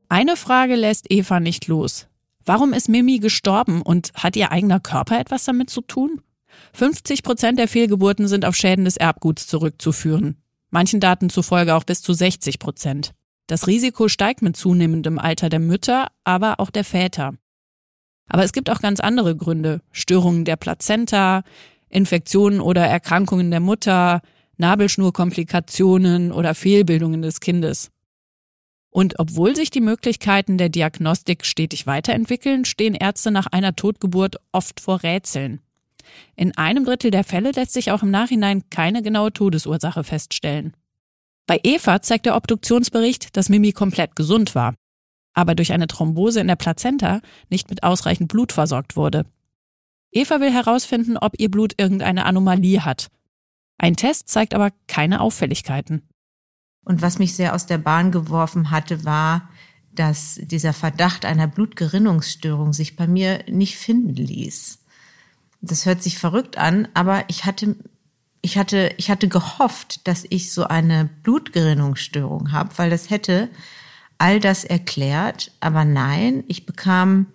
Eine 0.09 0.37
Frage 0.37 0.75
lässt 0.75 1.07
Eva 1.11 1.39
nicht 1.39 1.69
los. 1.69 2.09
Warum 2.45 2.73
ist 2.73 2.89
Mimi 2.89 3.19
gestorben 3.19 3.83
und 3.83 4.13
hat 4.15 4.35
ihr 4.35 4.51
eigener 4.51 4.81
Körper 4.81 5.21
etwas 5.21 5.45
damit 5.45 5.71
zu 5.71 5.83
tun? 5.83 6.21
50 6.73 7.23
Prozent 7.23 7.59
der 7.59 7.69
Fehlgeburten 7.69 8.27
sind 8.27 8.45
auf 8.45 8.57
Schäden 8.57 8.85
des 8.85 8.97
Erbguts 8.97 9.47
zurückzuführen. 9.47 10.37
Manchen 10.71 11.01
Daten 11.01 11.31
zufolge 11.31 11.75
auch 11.75 11.85
bis 11.85 12.03
zu 12.03 12.13
60 12.13 12.59
Prozent. 12.59 13.13
Das 13.51 13.67
Risiko 13.67 14.07
steigt 14.07 14.43
mit 14.43 14.57
zunehmendem 14.57 15.19
Alter 15.19 15.49
der 15.49 15.59
Mütter, 15.59 16.07
aber 16.23 16.61
auch 16.61 16.71
der 16.71 16.85
Väter. 16.85 17.35
Aber 18.29 18.45
es 18.45 18.53
gibt 18.53 18.71
auch 18.71 18.79
ganz 18.79 19.01
andere 19.01 19.35
Gründe. 19.35 19.81
Störungen 19.91 20.45
der 20.45 20.55
Plazenta, 20.55 21.43
Infektionen 21.89 22.61
oder 22.61 22.87
Erkrankungen 22.87 23.51
der 23.51 23.59
Mutter, 23.59 24.23
Nabelschnurkomplikationen 24.57 26.31
oder 26.31 26.55
Fehlbildungen 26.55 27.23
des 27.23 27.41
Kindes. 27.41 27.91
Und 28.89 29.19
obwohl 29.19 29.57
sich 29.57 29.73
die 29.73 29.81
Möglichkeiten 29.81 30.57
der 30.57 30.69
Diagnostik 30.69 31.45
stetig 31.45 31.89
weiterentwickeln, 31.89 32.65
stehen 32.65 32.95
Ärzte 32.95 33.33
nach 33.33 33.49
einer 33.49 33.75
Totgeburt 33.75 34.37
oft 34.53 34.79
vor 34.79 35.03
Rätseln. 35.03 35.61
In 36.37 36.57
einem 36.57 36.85
Drittel 36.85 37.11
der 37.11 37.25
Fälle 37.25 37.51
lässt 37.51 37.73
sich 37.73 37.91
auch 37.91 38.05
im 38.05 38.13
Nachhinein 38.13 38.71
keine 38.71 39.03
genaue 39.03 39.33
Todesursache 39.33 40.05
feststellen. 40.05 40.73
Bei 41.51 41.59
Eva 41.65 42.01
zeigt 42.01 42.27
der 42.27 42.37
Obduktionsbericht, 42.37 43.37
dass 43.37 43.49
Mimi 43.49 43.73
komplett 43.73 44.15
gesund 44.15 44.55
war, 44.55 44.77
aber 45.35 45.57
durch 45.57 45.73
eine 45.73 45.89
Thrombose 45.89 46.39
in 46.39 46.47
der 46.47 46.55
Plazenta 46.55 47.21
nicht 47.49 47.71
mit 47.71 47.83
ausreichend 47.83 48.29
Blut 48.29 48.53
versorgt 48.53 48.95
wurde. 48.95 49.27
Eva 50.13 50.39
will 50.39 50.53
herausfinden, 50.53 51.17
ob 51.17 51.41
ihr 51.41 51.51
Blut 51.51 51.75
irgendeine 51.77 52.25
Anomalie 52.25 52.85
hat. 52.85 53.09
Ein 53.79 53.97
Test 53.97 54.29
zeigt 54.29 54.55
aber 54.55 54.71
keine 54.87 55.21
Auffälligkeiten. 55.21 56.09
Und 56.85 57.03
was 57.03 57.19
mich 57.19 57.35
sehr 57.35 57.53
aus 57.53 57.67
der 57.67 57.79
Bahn 57.79 58.13
geworfen 58.13 58.71
hatte, 58.71 59.05
war, 59.05 59.51
dass 59.91 60.39
dieser 60.41 60.73
Verdacht 60.73 61.25
einer 61.25 61.49
Blutgerinnungsstörung 61.49 62.73
sich 62.73 62.95
bei 62.95 63.09
mir 63.09 63.43
nicht 63.49 63.77
finden 63.77 64.15
ließ. 64.15 64.85
Das 65.63 65.85
hört 65.85 66.01
sich 66.01 66.17
verrückt 66.17 66.59
an, 66.59 66.87
aber 66.95 67.25
ich 67.27 67.45
hatte 67.45 67.75
ich 68.43 68.57
hatte, 68.57 68.95
ich 68.97 69.11
hatte 69.11 69.29
gehofft, 69.29 70.07
dass 70.09 70.25
ich 70.29 70.53
so 70.53 70.65
eine 70.65 71.11
Blutgerinnungsstörung 71.23 72.53
habe, 72.53 72.71
weil 72.77 72.91
das 72.91 73.11
hätte 73.11 73.49
all 74.19 74.41
das 74.41 74.65
erklärt. 74.65 75.53
Aber 75.61 75.85
nein, 75.85 76.45
ich 76.49 76.67
bekam 76.67 77.27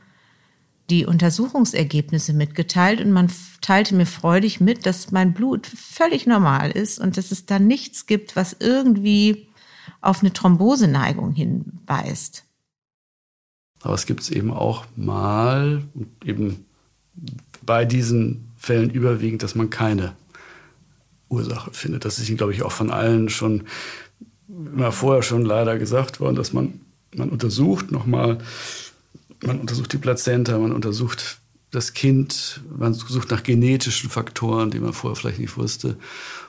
die 0.89 1.05
Untersuchungsergebnisse 1.05 2.33
mitgeteilt 2.33 3.01
und 3.01 3.11
man 3.11 3.31
teilte 3.61 3.95
mir 3.95 4.05
freudig 4.05 4.59
mit, 4.59 4.85
dass 4.85 5.11
mein 5.11 5.33
Blut 5.33 5.65
völlig 5.65 6.27
normal 6.27 6.71
ist 6.71 6.99
und 6.99 7.17
dass 7.17 7.31
es 7.31 7.45
da 7.45 7.57
nichts 7.57 8.05
gibt, 8.05 8.35
was 8.35 8.55
irgendwie 8.59 9.47
auf 10.01 10.21
eine 10.21 10.31
Thromboseneigung 10.31 11.33
hinweist. 11.33 12.43
Aber 13.81 13.93
es 13.95 14.05
gibt 14.05 14.21
es 14.21 14.29
eben 14.29 14.51
auch 14.51 14.85
mal 14.95 15.83
eben 16.23 16.65
bei 17.63 17.85
diesen 17.85 18.51
Fällen 18.55 18.89
überwiegend, 18.89 19.41
dass 19.43 19.55
man 19.55 19.69
keine 19.69 20.15
Ursache 21.29 21.71
findet. 21.73 22.05
Das 22.05 22.19
ist 22.19 22.35
glaube 22.37 22.53
ich, 22.53 22.63
auch 22.63 22.71
von 22.71 22.91
allen 22.91 23.29
schon 23.29 23.63
immer 24.47 24.91
vorher 24.91 25.23
schon 25.23 25.43
leider 25.43 25.77
gesagt 25.77 26.19
worden, 26.19 26.35
dass 26.35 26.53
man, 26.53 26.81
man 27.15 27.29
untersucht 27.29 27.91
nochmal, 27.91 28.37
man 29.43 29.59
untersucht 29.59 29.93
die 29.93 29.97
Plazenta, 29.97 30.57
man 30.57 30.71
untersucht 30.71 31.39
das 31.71 31.93
Kind, 31.93 32.61
man 32.77 32.93
sucht 32.93 33.31
nach 33.31 33.43
genetischen 33.43 34.09
Faktoren, 34.09 34.71
die 34.71 34.79
man 34.79 34.93
vorher 34.93 35.15
vielleicht 35.15 35.39
nicht 35.39 35.57
wusste. 35.57 35.97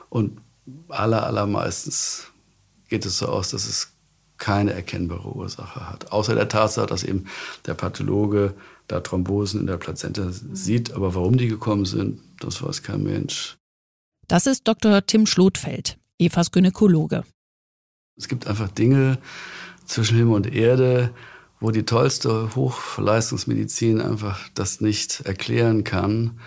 Und 0.09 0.39
aller, 0.87 1.25
allermeistens 1.25 2.27
geht 2.87 3.05
es 3.05 3.17
so 3.17 3.27
aus, 3.27 3.49
dass 3.49 3.67
es 3.67 3.91
keine 4.37 4.73
erkennbare 4.73 5.35
Ursache 5.35 5.89
hat. 5.89 6.11
Außer 6.11 6.35
der 6.35 6.47
Tatsache, 6.47 6.87
dass 6.87 7.03
eben 7.03 7.25
der 7.65 7.73
Pathologe 7.73 8.53
da 8.87 9.01
Thrombosen 9.01 9.61
in 9.61 9.67
der 9.67 9.77
Plazenta 9.77 10.29
sieht. 10.29 10.93
Aber 10.93 11.15
warum 11.15 11.37
die 11.37 11.47
gekommen 11.47 11.85
sind, 11.85 12.21
das 12.39 12.63
weiß 12.63 12.83
kein 12.83 13.03
Mensch. 13.03 13.57
Das 14.27 14.45
ist 14.45 14.67
Dr. 14.67 15.05
Tim 15.05 15.25
Schlotfeld, 15.25 15.97
Evas 16.19 16.51
Gynäkologe. 16.51 17.23
Es 18.17 18.27
gibt 18.27 18.47
einfach 18.47 18.69
Dinge 18.69 19.19
zwischen 19.85 20.17
Himmel 20.17 20.35
und 20.35 20.53
Erde, 20.53 21.13
wo 21.59 21.71
die 21.71 21.83
tollste 21.83 22.53
Hochleistungsmedizin 22.55 24.01
einfach 24.01 24.49
das 24.53 24.81
nicht 24.81 25.21
erklären 25.21 25.83
kann 25.83 26.39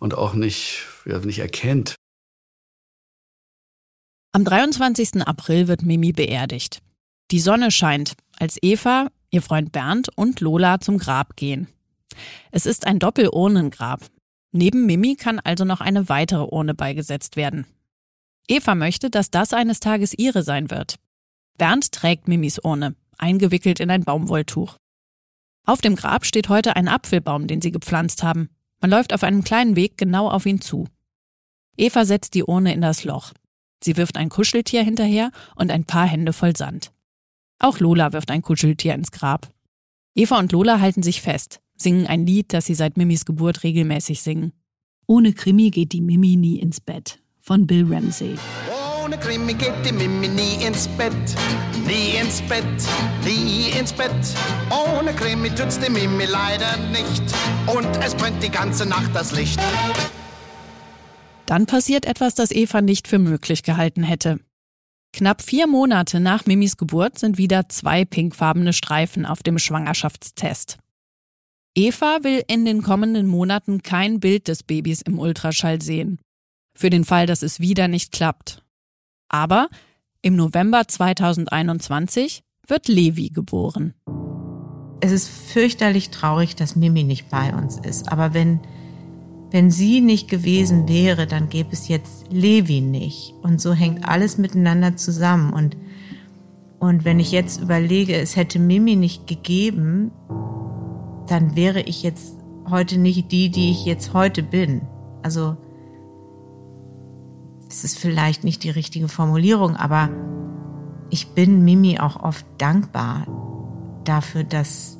und 0.00 0.14
auch 0.14 0.34
nicht, 0.34 0.86
ja, 1.06 1.18
nicht 1.20 1.38
erkennt. 1.38 1.94
Am 4.32 4.44
23. 4.44 5.22
April 5.22 5.68
wird 5.68 5.82
Mimi 5.82 6.12
beerdigt. 6.12 6.82
Die 7.30 7.40
Sonne 7.40 7.70
scheint, 7.70 8.14
als 8.38 8.58
Eva, 8.62 9.08
ihr 9.30 9.42
Freund 9.42 9.72
Bernd 9.72 10.08
und 10.16 10.40
Lola 10.40 10.80
zum 10.80 10.98
Grab 10.98 11.36
gehen. 11.36 11.68
Es 12.50 12.66
ist 12.66 12.86
ein 12.86 12.98
Doppelurnengrab. 12.98 14.00
Neben 14.52 14.86
Mimi 14.86 15.14
kann 15.14 15.40
also 15.40 15.64
noch 15.64 15.80
eine 15.80 16.08
weitere 16.08 16.44
Urne 16.44 16.74
beigesetzt 16.74 17.36
werden. 17.36 17.66
Eva 18.46 18.74
möchte, 18.74 19.10
dass 19.10 19.30
das 19.30 19.52
eines 19.52 19.80
Tages 19.80 20.14
ihre 20.14 20.42
sein 20.42 20.70
wird. 20.70 20.96
Bernd 21.58 21.92
trägt 21.92 22.28
Mimis 22.28 22.58
Urne, 22.58 22.94
eingewickelt 23.18 23.78
in 23.78 23.90
ein 23.90 24.04
Baumwolltuch. 24.04 24.78
Auf 25.66 25.82
dem 25.82 25.96
Grab 25.96 26.24
steht 26.24 26.48
heute 26.48 26.76
ein 26.76 26.88
Apfelbaum, 26.88 27.46
den 27.46 27.60
sie 27.60 27.72
gepflanzt 27.72 28.22
haben. 28.22 28.48
Man 28.80 28.90
läuft 28.90 29.12
auf 29.12 29.22
einem 29.22 29.44
kleinen 29.44 29.76
Weg 29.76 29.98
genau 29.98 30.30
auf 30.30 30.46
ihn 30.46 30.62
zu. 30.62 30.88
Eva 31.76 32.06
setzt 32.06 32.34
die 32.34 32.44
Urne 32.44 32.72
in 32.72 32.80
das 32.80 33.04
Loch. 33.04 33.34
Sie 33.84 33.96
wirft 33.98 34.16
ein 34.16 34.30
Kuscheltier 34.30 34.82
hinterher 34.82 35.30
und 35.56 35.70
ein 35.70 35.84
paar 35.84 36.06
Hände 36.06 36.32
voll 36.32 36.56
Sand. 36.56 36.90
Auch 37.58 37.80
Lola 37.80 38.12
wirft 38.12 38.30
ein 38.30 38.42
Kuscheltier 38.42 38.94
ins 38.94 39.12
Grab. 39.12 39.52
Eva 40.14 40.38
und 40.38 40.52
Lola 40.52 40.80
halten 40.80 41.02
sich 41.02 41.20
fest 41.20 41.60
singen 41.80 42.06
ein 42.06 42.26
Lied, 42.26 42.52
das 42.52 42.66
sie 42.66 42.74
seit 42.74 42.96
Mimis 42.96 43.24
Geburt 43.24 43.62
regelmäßig 43.62 44.22
singen. 44.22 44.52
Ohne 45.06 45.32
Krimi 45.32 45.70
geht 45.70 45.92
die 45.92 46.00
Mimi 46.00 46.36
nie 46.36 46.58
ins 46.58 46.80
Bett 46.80 47.18
von 47.40 47.66
Bill 47.66 47.86
Ramsey. 47.88 48.36
Ohne 49.02 49.16
Krimi 49.16 49.54
geht 49.54 49.72
die 49.86 49.92
Mimi 49.92 50.28
nie 50.28 50.62
ins 50.66 50.86
Bett, 50.88 51.14
nie 51.86 52.18
ins 52.20 52.42
Bett, 52.42 52.64
nie 53.24 53.70
ins 53.78 53.92
Bett. 53.92 54.10
Ohne 54.68 55.14
Krimi 55.14 55.48
tut's 55.48 55.78
die 55.78 55.90
Mimi 55.90 56.26
leider 56.26 56.76
nicht 56.92 57.22
und 57.66 57.88
es 58.04 58.14
brennt 58.14 58.42
die 58.42 58.50
ganze 58.50 58.84
Nacht 58.84 59.10
das 59.14 59.32
Licht. 59.32 59.58
Dann 61.46 61.64
passiert 61.64 62.04
etwas, 62.04 62.34
das 62.34 62.50
Eva 62.50 62.82
nicht 62.82 63.08
für 63.08 63.18
möglich 63.18 63.62
gehalten 63.62 64.02
hätte. 64.02 64.40
Knapp 65.14 65.40
vier 65.40 65.66
Monate 65.66 66.20
nach 66.20 66.44
Mimis 66.44 66.76
Geburt 66.76 67.18
sind 67.18 67.38
wieder 67.38 67.70
zwei 67.70 68.04
pinkfarbene 68.04 68.74
Streifen 68.74 69.24
auf 69.24 69.42
dem 69.42 69.58
Schwangerschaftstest. 69.58 70.76
Eva 71.78 72.18
will 72.24 72.42
in 72.48 72.64
den 72.64 72.82
kommenden 72.82 73.28
Monaten 73.28 73.84
kein 73.84 74.18
Bild 74.18 74.48
des 74.48 74.64
Babys 74.64 75.00
im 75.00 75.20
Ultraschall 75.20 75.80
sehen. 75.80 76.18
Für 76.74 76.90
den 76.90 77.04
Fall, 77.04 77.26
dass 77.26 77.44
es 77.44 77.60
wieder 77.60 77.86
nicht 77.86 78.10
klappt. 78.10 78.64
Aber 79.28 79.68
im 80.20 80.34
November 80.34 80.88
2021 80.88 82.42
wird 82.66 82.88
Levi 82.88 83.28
geboren. 83.28 83.94
Es 85.00 85.12
ist 85.12 85.28
fürchterlich 85.28 86.10
traurig, 86.10 86.56
dass 86.56 86.74
Mimi 86.74 87.04
nicht 87.04 87.30
bei 87.30 87.54
uns 87.54 87.78
ist. 87.78 88.10
Aber 88.10 88.34
wenn, 88.34 88.58
wenn 89.52 89.70
sie 89.70 90.00
nicht 90.00 90.28
gewesen 90.28 90.88
wäre, 90.88 91.28
dann 91.28 91.48
gäbe 91.48 91.70
es 91.70 91.86
jetzt 91.86 92.24
Levi 92.32 92.80
nicht. 92.80 93.34
Und 93.42 93.60
so 93.60 93.72
hängt 93.72 94.04
alles 94.04 94.36
miteinander 94.36 94.96
zusammen. 94.96 95.52
Und, 95.52 95.76
und 96.80 97.04
wenn 97.04 97.20
ich 97.20 97.30
jetzt 97.30 97.60
überlege, 97.60 98.16
es 98.16 98.34
hätte 98.34 98.58
Mimi 98.58 98.96
nicht 98.96 99.28
gegeben, 99.28 100.10
dann 101.30 101.56
wäre 101.56 101.80
ich 101.80 102.02
jetzt 102.02 102.36
heute 102.68 102.98
nicht 102.98 103.30
die, 103.32 103.50
die 103.50 103.70
ich 103.70 103.84
jetzt 103.84 104.12
heute 104.14 104.42
bin. 104.42 104.82
Also 105.22 105.56
es 107.68 107.84
ist 107.84 107.98
vielleicht 107.98 108.44
nicht 108.44 108.64
die 108.64 108.70
richtige 108.70 109.08
Formulierung, 109.08 109.76
aber 109.76 110.10
ich 111.10 111.28
bin 111.34 111.64
Mimi 111.64 111.98
auch 111.98 112.22
oft 112.22 112.46
dankbar 112.58 113.26
dafür, 114.04 114.44
dass, 114.44 114.98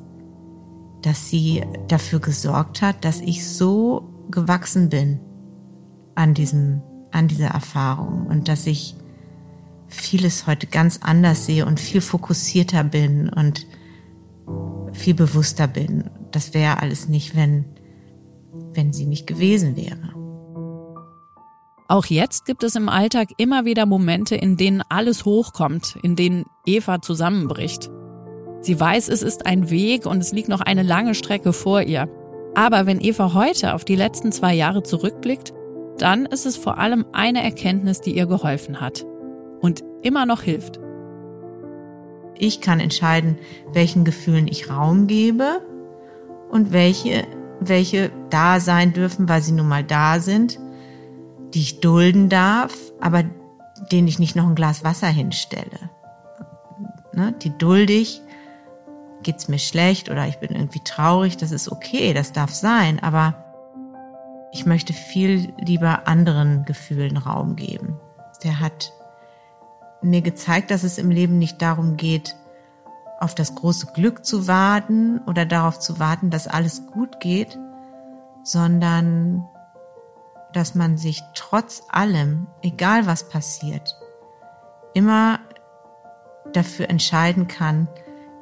dass 1.02 1.28
sie 1.28 1.64
dafür 1.88 2.20
gesorgt 2.20 2.82
hat, 2.82 3.04
dass 3.04 3.20
ich 3.20 3.46
so 3.46 4.08
gewachsen 4.30 4.88
bin 4.88 5.20
an 6.14 6.34
diesem, 6.34 6.82
an 7.10 7.28
dieser 7.28 7.48
Erfahrung 7.48 8.26
und 8.26 8.48
dass 8.48 8.66
ich 8.66 8.96
vieles 9.86 10.46
heute 10.46 10.66
ganz 10.66 11.00
anders 11.02 11.46
sehe 11.46 11.64
und 11.64 11.80
viel 11.80 12.02
fokussierter 12.02 12.84
bin 12.84 13.30
und 13.30 13.66
viel 14.92 15.14
bewusster 15.14 15.66
bin. 15.66 16.10
Das 16.30 16.54
wäre 16.54 16.80
alles 16.80 17.08
nicht, 17.08 17.36
wenn, 17.36 17.64
wenn 18.74 18.92
sie 18.92 19.06
nicht 19.06 19.26
gewesen 19.26 19.76
wäre. 19.76 20.14
Auch 21.90 22.04
jetzt 22.04 22.44
gibt 22.44 22.64
es 22.64 22.76
im 22.76 22.90
Alltag 22.90 23.28
immer 23.38 23.64
wieder 23.64 23.86
Momente, 23.86 24.36
in 24.36 24.58
denen 24.58 24.82
alles 24.90 25.24
hochkommt, 25.24 25.98
in 26.02 26.16
denen 26.16 26.44
Eva 26.66 27.00
zusammenbricht. 27.00 27.88
Sie 28.60 28.78
weiß, 28.78 29.08
es 29.08 29.22
ist 29.22 29.46
ein 29.46 29.70
Weg 29.70 30.04
und 30.04 30.18
es 30.18 30.32
liegt 30.32 30.48
noch 30.48 30.60
eine 30.60 30.82
lange 30.82 31.14
Strecke 31.14 31.54
vor 31.54 31.80
ihr. 31.80 32.08
Aber 32.54 32.84
wenn 32.84 33.00
Eva 33.00 33.32
heute 33.32 33.74
auf 33.74 33.86
die 33.86 33.96
letzten 33.96 34.32
zwei 34.32 34.54
Jahre 34.54 34.82
zurückblickt, 34.82 35.54
dann 35.96 36.26
ist 36.26 36.44
es 36.44 36.56
vor 36.56 36.76
allem 36.78 37.06
eine 37.12 37.42
Erkenntnis, 37.42 38.02
die 38.02 38.14
ihr 38.14 38.26
geholfen 38.26 38.80
hat 38.80 39.06
und 39.60 39.82
immer 40.02 40.26
noch 40.26 40.42
hilft. 40.42 40.78
Ich 42.36 42.60
kann 42.60 42.80
entscheiden, 42.80 43.38
welchen 43.72 44.04
Gefühlen 44.04 44.46
ich 44.46 44.70
Raum 44.70 45.06
gebe 45.06 45.62
und 46.50 46.72
welche, 46.72 47.26
welche 47.60 48.10
da 48.30 48.60
sein 48.60 48.92
dürfen, 48.92 49.28
weil 49.28 49.42
sie 49.42 49.52
nun 49.52 49.68
mal 49.68 49.84
da 49.84 50.20
sind 50.20 50.58
die 51.54 51.60
ich 51.60 51.80
dulden 51.80 52.28
darf, 52.28 52.74
aber 53.00 53.24
denen 53.90 54.08
ich 54.08 54.18
nicht 54.18 54.36
noch 54.36 54.46
ein 54.46 54.54
Glas 54.54 54.84
Wasser 54.84 55.08
hinstelle. 55.08 55.90
Ne? 57.12 57.34
Die 57.42 57.56
dulde 57.56 57.92
ich, 57.92 58.20
geht's 59.22 59.48
mir 59.48 59.58
schlecht 59.58 60.10
oder 60.10 60.26
ich 60.26 60.38
bin 60.38 60.50
irgendwie 60.50 60.82
traurig, 60.84 61.36
das 61.36 61.52
ist 61.52 61.70
okay, 61.70 62.12
das 62.12 62.32
darf 62.32 62.52
sein, 62.52 63.02
aber 63.02 63.44
ich 64.52 64.66
möchte 64.66 64.92
viel 64.92 65.52
lieber 65.58 66.06
anderen 66.06 66.64
Gefühlen 66.64 67.16
Raum 67.16 67.56
geben. 67.56 67.98
Der 68.44 68.60
hat 68.60 68.92
mir 70.00 70.22
gezeigt, 70.22 70.70
dass 70.70 70.84
es 70.84 70.98
im 70.98 71.10
Leben 71.10 71.38
nicht 71.38 71.60
darum 71.60 71.96
geht, 71.96 72.36
auf 73.18 73.34
das 73.34 73.54
große 73.54 73.88
Glück 73.94 74.24
zu 74.24 74.46
warten 74.46 75.20
oder 75.26 75.44
darauf 75.44 75.78
zu 75.78 75.98
warten, 75.98 76.30
dass 76.30 76.46
alles 76.46 76.86
gut 76.86 77.20
geht, 77.20 77.58
sondern 78.44 79.46
dass 80.52 80.74
man 80.74 80.96
sich 80.96 81.22
trotz 81.34 81.82
allem, 81.90 82.46
egal 82.62 83.06
was 83.06 83.28
passiert, 83.28 83.96
immer 84.94 85.40
dafür 86.52 86.88
entscheiden 86.88 87.48
kann, 87.48 87.88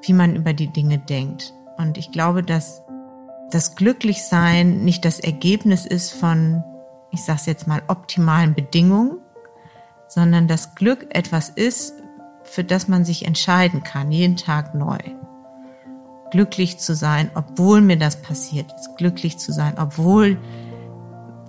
wie 0.03 0.13
man 0.13 0.37
über 0.37 0.53
die 0.53 0.69
Dinge 0.69 0.99
denkt. 0.99 1.53
Und 1.79 1.99
ich 1.99 2.13
glaube, 2.13 2.43
dass 2.43 2.83
das 3.51 3.75
Glücklichsein 3.75 4.85
nicht 4.85 5.05
das 5.05 5.21
Ergebnis 5.21 5.87
ist 5.87 6.13
von, 6.13 6.63
ich 7.11 7.25
sage 7.25 7.41
es 7.41 7.47
jetzt 7.47 7.67
mal, 7.67 7.83
optimalen 7.89 8.55
Bedingungen, 8.55 9.19
sondern 10.09 10.47
das 10.49 10.75
Glück 10.75 11.07
etwas 11.11 11.49
ist, 11.49 11.95
für 12.47 12.65
das 12.65 12.89
man 12.89 13.05
sich 13.05 13.27
entscheiden 13.27 13.83
kann, 13.83 14.11
jeden 14.11 14.37
Tag 14.37 14.75
neu. 14.75 14.99
Glücklich 16.31 16.79
zu 16.79 16.95
sein, 16.95 17.31
obwohl 17.35 17.81
mir 17.81 17.99
das 17.99 18.23
passiert 18.23 18.73
ist. 18.73 18.97
Glücklich 18.97 19.39
zu 19.39 19.53
sein, 19.53 19.75
obwohl 19.79 20.39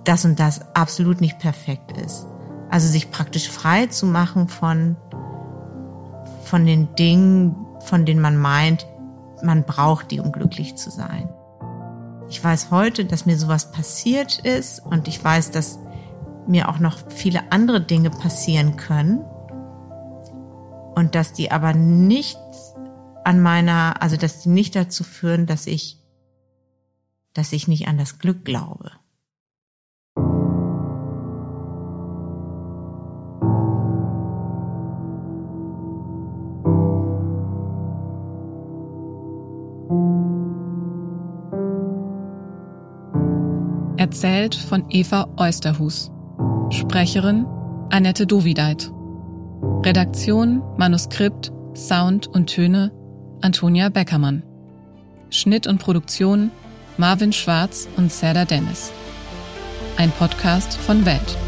das 0.04 0.24
und 0.24 0.38
das 0.38 0.74
absolut 0.74 1.20
nicht 1.20 1.38
perfekt 1.38 1.92
ist. 1.96 2.26
Also 2.70 2.88
sich 2.88 3.10
praktisch 3.10 3.48
frei 3.48 3.86
zu 3.86 4.06
machen 4.06 4.48
von, 4.48 4.96
von 6.44 6.66
den 6.66 6.94
Dingen, 6.94 7.56
von 7.80 8.04
denen 8.04 8.20
man 8.20 8.36
meint, 8.36 8.86
man 9.42 9.64
braucht 9.64 10.10
die, 10.10 10.20
um 10.20 10.32
glücklich 10.32 10.76
zu 10.76 10.90
sein. 10.90 11.28
Ich 12.28 12.42
weiß 12.42 12.70
heute, 12.70 13.04
dass 13.04 13.26
mir 13.26 13.38
sowas 13.38 13.72
passiert 13.72 14.38
ist 14.38 14.84
und 14.84 15.08
ich 15.08 15.22
weiß, 15.22 15.50
dass 15.50 15.78
mir 16.46 16.68
auch 16.68 16.78
noch 16.78 16.98
viele 17.08 17.52
andere 17.52 17.80
Dinge 17.80 18.10
passieren 18.10 18.76
können 18.76 19.24
und 20.98 21.14
dass 21.14 21.32
die 21.32 21.52
aber 21.52 21.74
nichts 21.74 22.74
an 23.22 23.40
meiner, 23.40 24.02
also 24.02 24.16
dass 24.16 24.42
die 24.42 24.48
nicht 24.48 24.74
dazu 24.74 25.04
führen, 25.04 25.46
dass 25.46 25.68
ich, 25.68 25.96
dass 27.34 27.52
ich 27.52 27.68
nicht 27.68 27.86
an 27.86 27.98
das 27.98 28.18
Glück 28.18 28.44
glaube. 28.44 28.90
Erzählt 43.96 44.56
von 44.56 44.84
Eva 44.90 45.28
Eusterhus. 45.36 46.10
Sprecherin 46.70 47.46
Annette 47.90 48.26
Dovideit. 48.26 48.90
Redaktion, 49.62 50.62
Manuskript, 50.76 51.52
Sound 51.74 52.26
und 52.26 52.46
Töne 52.46 52.92
Antonia 53.40 53.88
Beckermann. 53.88 54.42
Schnitt 55.30 55.66
und 55.66 55.78
Produktion 55.78 56.50
Marvin 56.96 57.32
Schwarz 57.32 57.88
und 57.96 58.12
Serda 58.12 58.44
Dennis. 58.44 58.92
Ein 59.96 60.10
Podcast 60.10 60.74
von 60.74 61.06
Welt. 61.06 61.47